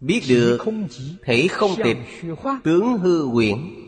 [0.00, 0.58] Biết được
[1.24, 1.96] thể không tịch
[2.64, 3.79] tướng hư quyển.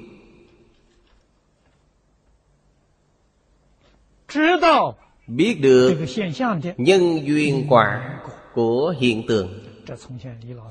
[5.27, 5.97] biết được
[6.77, 8.19] nhân duyên quả
[8.55, 9.61] của hiện tượng.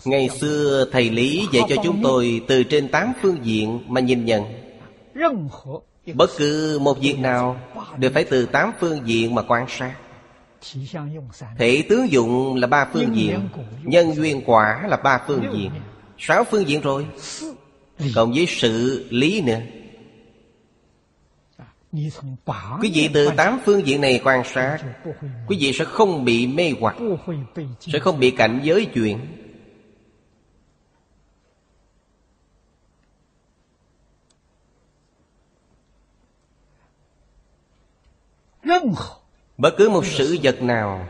[0.06, 4.26] ngày xưa thầy lý dạy cho chúng tôi từ trên tám phương diện mà nhìn
[4.26, 4.44] nhận.
[6.14, 7.58] bất cứ một việc nào
[7.98, 9.96] đều phải từ tám phương diện mà quan sát.
[11.58, 13.50] thể tướng dụng là ba phương diện
[13.84, 15.72] nhân duyên quả là ba phương diện.
[16.18, 17.06] sáu phương diện rồi.
[18.16, 19.60] Cộng với sự lý nữa.
[21.92, 24.78] Quý vị từ tám phương diện này quan sát
[25.48, 26.96] Quý vị sẽ không bị mê hoặc
[27.80, 29.20] Sẽ không bị cảnh giới chuyện.
[39.58, 41.08] Bất cứ một sự vật nào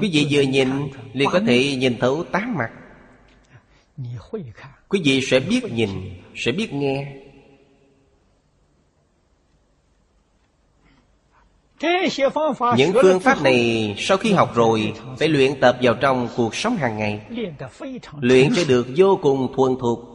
[0.00, 0.68] Quý vị vừa nhìn
[1.12, 2.70] liền có thể nhìn thấu tám mặt.
[4.88, 5.90] Quý vị sẽ biết nhìn
[6.34, 7.21] Sẽ biết nghe.
[12.76, 16.76] những phương pháp này sau khi học rồi phải luyện tập vào trong cuộc sống
[16.76, 17.20] hàng ngày.
[18.20, 20.12] Luyện cho được vô cùng thuần thục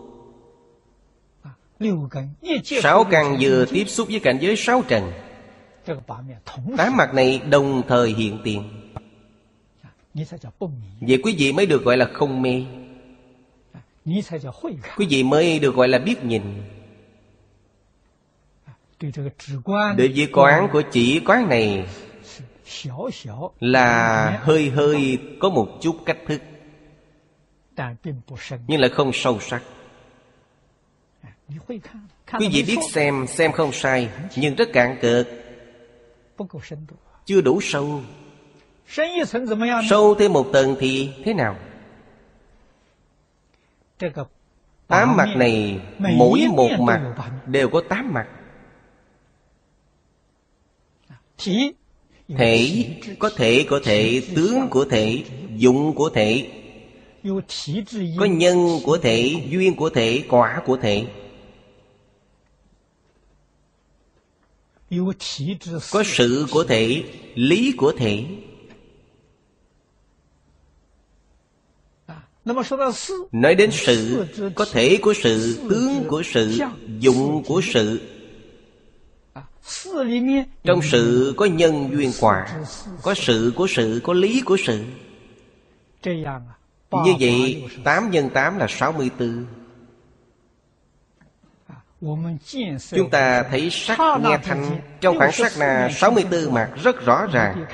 [2.81, 5.11] sáu căn vừa tiếp xúc với cảnh giới sáu trần.
[6.77, 8.63] Tám mặt này đồng thời hiện tiền.
[11.01, 12.63] Vậy quý vị mới được gọi là không mê.
[14.97, 16.41] Quý vị mới được gọi là biết nhìn.
[19.97, 21.87] Đối với quán của chỉ quán này
[23.59, 26.41] Là hơi hơi có một chút cách thức.
[28.67, 29.63] Nhưng lại không sâu sắc.
[32.39, 35.27] Quý vị biết xem, xem không sai Nhưng rất cạn cợt
[37.25, 38.01] Chưa đủ sâu.
[39.89, 41.55] Sâu thêm một tầng thì thế nào?
[44.87, 47.01] Tám mặt này Mỗi một mặt
[47.45, 48.27] đều có tám mặt.
[51.37, 51.73] Thể
[53.19, 55.23] có thể có thể Tướng của thể
[55.55, 56.51] Dụng của thể.
[58.17, 61.05] Có nhân của thể Duyên của thể Quả của thể.
[65.91, 67.03] Có sự của thể
[67.35, 68.23] Lý của thể.
[73.31, 76.59] Nói đến sự Có thể của sự Tướng của sự
[76.99, 78.16] Dụng của sự
[80.63, 82.47] trong sự có nhân duyên quả,
[83.01, 84.83] có sự của sự, có lý của sự.
[86.91, 89.45] Như vậy 8 nhân 8 là 64
[92.95, 94.79] Chúng ta thấy sắc nghe thanh.
[95.01, 97.65] Trong khoảng sắc là 64 mặt rất rõ ràng.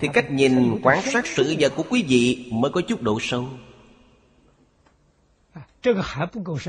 [0.00, 3.44] Thì cách nhìn quan sát sự vật của quý vị Mới có chút độ sâu.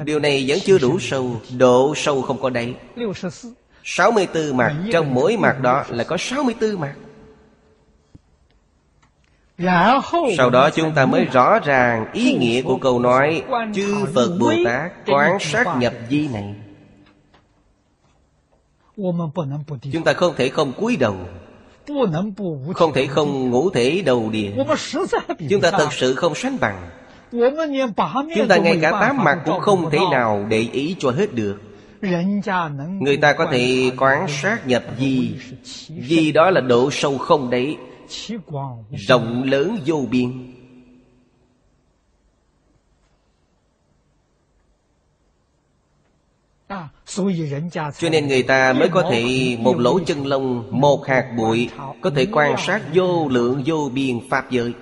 [0.05, 1.41] Điều này vẫn chưa đủ sâu.
[1.57, 2.75] Độ sâu không có đấy
[3.83, 6.93] 64 mặt Trong mỗi mặt đó là có 64 mặt.
[10.37, 13.43] Sau đó chúng ta mới rõ ràng ý nghĩa của câu nói
[13.75, 16.55] Chư Phật Bồ Tát quán sát nhập di này.
[19.93, 21.15] Chúng ta không thể không cúi đầu.
[22.73, 24.51] Không thể không ngủ thể đầu địa
[25.49, 26.89] Chúng ta thật sự không sánh bằng.
[28.35, 31.59] Chúng ta ngay cả tám mặt cũng không thể nào để ý cho hết được.
[32.99, 35.35] Người ta có thể quan sát nhập gì?
[35.87, 37.77] Gì đó là độ sâu không đấy.
[38.91, 40.53] Rộng lớn vô biên.
[47.99, 51.69] Cho nên người ta mới có thể một lỗ chân lông, Một hạt bụi,
[52.01, 54.73] Có thể quan sát vô lượng vô biên Pháp giới.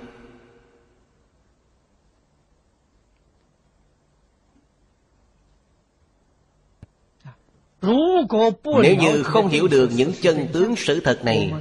[7.82, 11.54] Nếu như không hiểu được những chân tướng sự thật này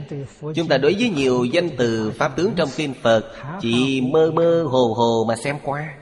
[0.54, 3.24] Chúng ta đối với nhiều danh từ Pháp tướng trong Kinh Phật
[3.60, 5.94] Chỉ mơ mơ hồ hồ mà xem qua.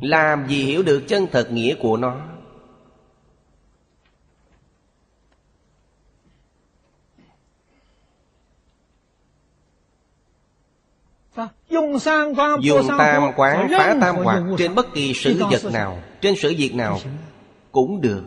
[0.00, 2.16] Làm gì hiểu được chân thật nghĩa của nó?
[12.60, 16.74] Dùng tam quán phá tam hoạt Trên bất kỳ sự vật nào Trên sự việc
[16.74, 16.98] nào
[17.72, 18.22] Cũng được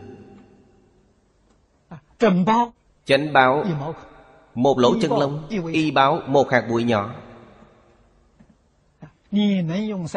[3.04, 3.64] Chánh báo
[4.54, 7.14] Một lỗ chân lông Y báo một hạt bụi nhỏ.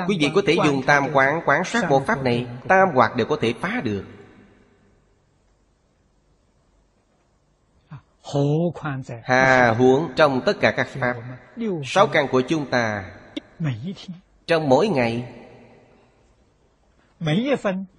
[0.08, 3.28] Quý vị có thể dùng tam quán quán sát một pháp này Tam hoạt đều
[3.28, 4.04] có thể phá được.
[9.24, 11.16] Hà huống trong tất cả các pháp.
[11.86, 13.12] Sáu căn của chúng ta.
[14.48, 15.34] Trong mỗi ngày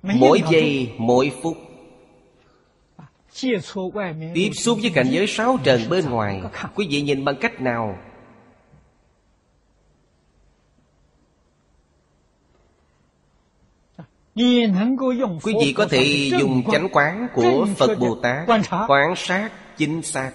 [0.03, 1.57] Mỗi giây, mỗi phút
[4.35, 6.43] Tiếp xúc với cảnh giới sáu trần bên ngoài
[6.75, 7.99] Quý vị nhìn bằng cách nào?
[15.43, 18.49] Quý vị có thể dùng chánh quán của Phật Bồ Tát
[18.89, 20.33] Quán sát chính xác.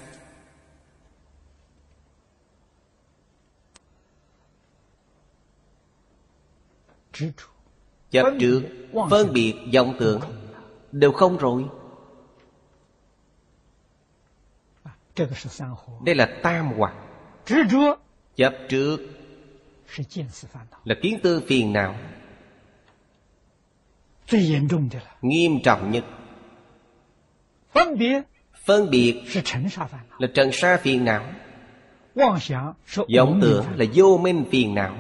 [8.12, 8.62] Chấp trước
[9.10, 10.22] Phân biệt vọng tưởng
[10.92, 11.64] Đều không rồi
[16.06, 16.94] Đây là tam hoặc
[18.36, 18.98] Chấp trước.
[20.84, 21.96] Là kiến tư phiền não.
[25.22, 26.06] Nghiêm trọng nhất.
[28.66, 29.24] Phân biệt
[30.20, 31.26] là trần sa phiền não.
[33.16, 34.98] vọng tưởng là vô minh phiền não.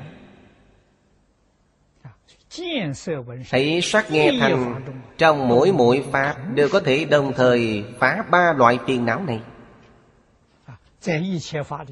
[3.50, 4.82] Thấy sắc nghe thành
[5.18, 9.42] Trong mỗi mỗi pháp Đều có thể đồng thời phá ba loại phiền não này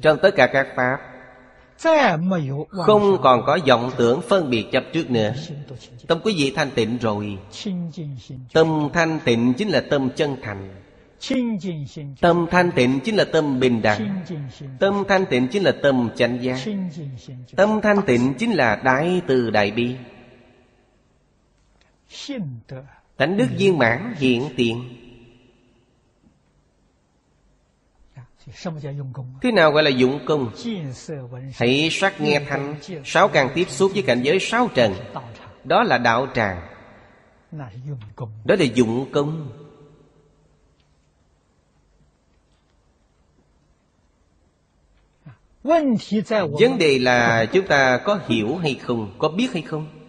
[0.02, 0.98] Trong tất cả các pháp
[2.70, 5.32] Không còn có vọng tưởng phân biệt chấp trước nữa.
[6.06, 7.38] Tâm quý vị thanh tịnh rồi.
[8.52, 10.74] Tâm thanh tịnh chính là tâm chân thành.
[12.20, 14.24] Tâm thanh tịnh chính là tâm bình đẳng.
[14.78, 16.58] Tâm thanh tịnh chính là tâm chánh giác.
[17.56, 19.96] Tâm thanh tịnh chính là đại từ đại bi.
[23.16, 24.99] Tánh đức viên mãn hiện tiện
[29.42, 30.50] Thế nào gọi là dụng công?
[31.54, 34.94] Hãy sắc nghe thanh Sáu càng tiếp xúc với cảnh giới sáu trần.
[35.64, 36.62] Đó là đạo tràng.
[38.44, 39.48] Đó là dụng công.
[46.58, 49.14] Vấn đề là chúng ta có hiểu hay không?
[49.18, 49.99] Có biết hay không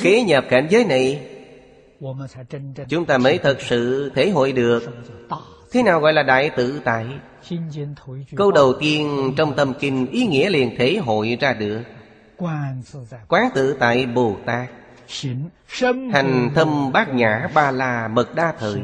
[0.00, 1.20] Khế nhập cảnh giới này
[2.88, 4.82] Chúng ta mới thật sự thể hội được.
[5.72, 7.06] Thế nào gọi là đại tự tại?
[8.36, 11.82] Câu đầu tiên trong tâm kinh Ý nghĩa liền thể hội ra được.
[13.28, 14.68] Quán tự tại Bồ Tát.
[16.12, 18.80] Hành thâm bát nhã ba la mật đa thời.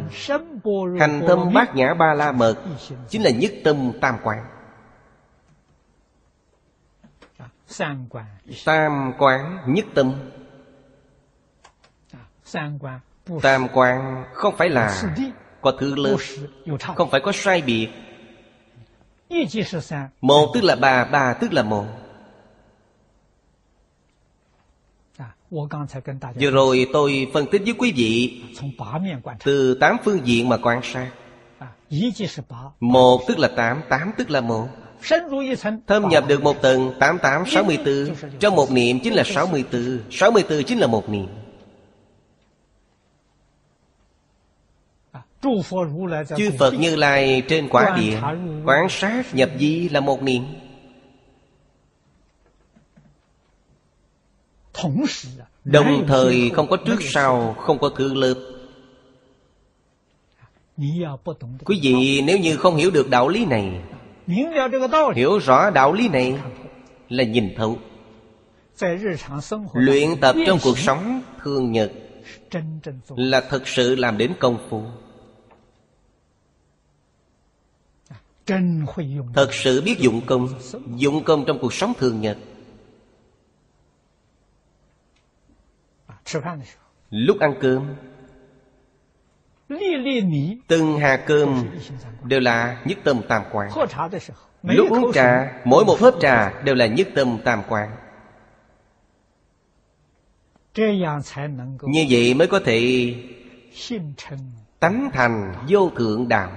[1.00, 2.56] Hành thâm bát nhã ba la mật
[3.08, 4.38] Chính là nhất tâm tam quán
[8.64, 10.12] Tam quán nhất tâm.
[13.42, 15.02] Tam quán không phải là
[15.60, 16.16] có thứ lớn
[16.96, 17.88] Không phải có sai biệt.
[20.20, 21.86] Một tức là ba, ba tức là một.
[26.40, 28.42] Vừa rồi tôi phân tích với quý vị
[29.44, 31.10] Từ tám phương diện mà quan sát.
[32.80, 34.68] Một tức là tám, tám tức là một
[35.86, 40.78] Thâm nhập được một tầng 88, 64 Trong một niệm chính là 64 64 chính
[40.78, 41.26] là một niệm.
[46.36, 48.20] Chư Phật Như Lai trên quả địa
[48.64, 50.44] Quán sát nhập di là một niệm.
[55.64, 58.34] Đồng thời không có trước sau Không có thứ lớp.
[61.64, 63.80] Quý vị nếu như không hiểu được đạo lý này
[65.14, 66.38] hiểu rõ đạo lý này
[67.08, 67.78] là nhìn thấu.
[69.72, 71.92] luyện tập trong cuộc sống thường nhật
[73.16, 74.82] là thực sự làm đến công phu.
[78.08, 78.16] À,
[79.34, 80.48] Thật sự biết dụng công
[80.96, 82.38] dụng công trong cuộc sống thường nhật.
[87.10, 87.94] Lúc ăn cơm
[90.68, 91.64] Từng hà cơm
[92.24, 93.70] đều là nhất tâm tam quan
[94.62, 97.96] Lúc uống trà, mỗi một hớp trà đều là nhất tâm tam quan
[101.82, 103.14] Như vậy mới có thể
[104.80, 106.52] tánh thành vô thượng đạo.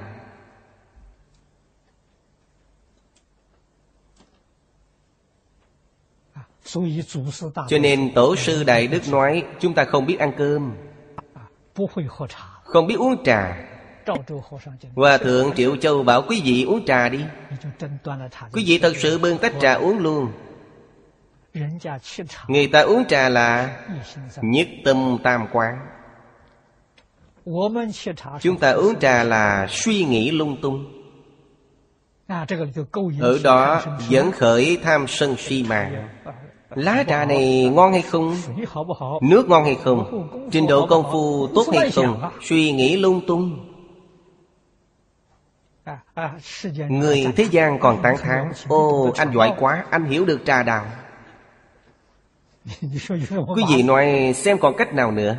[7.67, 10.75] Cho nên Tổ sư Đại Đức nói Chúng ta không biết ăn cơm.
[12.67, 13.63] Không biết uống trà.
[14.95, 17.19] Hòa thượng Triệu Châu bảo, quý vị uống trà đi.
[18.53, 20.31] Quý vị thật sự bưng tách trà uống luôn.
[22.47, 23.77] Người ta uống trà là
[24.41, 25.87] Nhất tâm tam quán.
[28.41, 30.93] Chúng ta uống trà là suy nghĩ lung tung.
[33.19, 36.09] Ở đó dẫn khởi tham sân si mạng
[36.69, 38.35] Lá trà này ngon hay không?
[39.21, 40.29] Nước ngon hay không?
[40.51, 42.31] Trình độ công phu tốt hay không?
[42.41, 43.67] Suy nghĩ lung tung
[46.89, 50.85] Người thế gian còn tán thán, Ô, anh giỏi quá, Anh hiểu được trà đạo
[53.55, 55.37] Quý vị nói xem còn cách nào nữa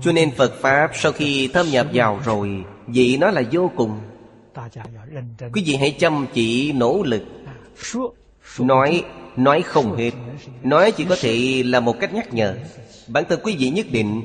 [0.00, 4.00] Cho nên Phật Pháp sau khi thâm nhập vào rồi Vậy nó là vô cùng
[5.52, 7.22] quý vị hãy chăm chỉ nỗ lực.
[8.58, 9.04] Nói
[9.36, 10.10] nói không hết.
[10.62, 12.56] Nói chỉ có thể là một cách nhắc nhở.
[13.08, 14.22] Bản thân quý vị nhất định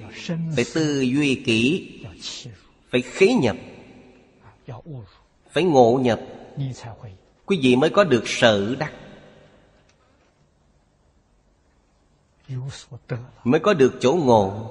[0.56, 1.89] phải tư duy kỹ
[2.89, 3.56] phải khế nhập
[5.51, 6.19] phải ngộ nhập.
[7.45, 8.93] Quý vị mới có được sự đắc
[13.43, 14.69] mới có được chỗ ngộ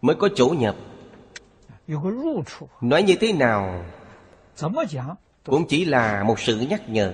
[0.00, 0.76] mới có chỗ nhập.
[2.80, 3.84] Nói như thế nào?
[5.44, 7.12] Cũng chỉ là một sự nhắc nhở.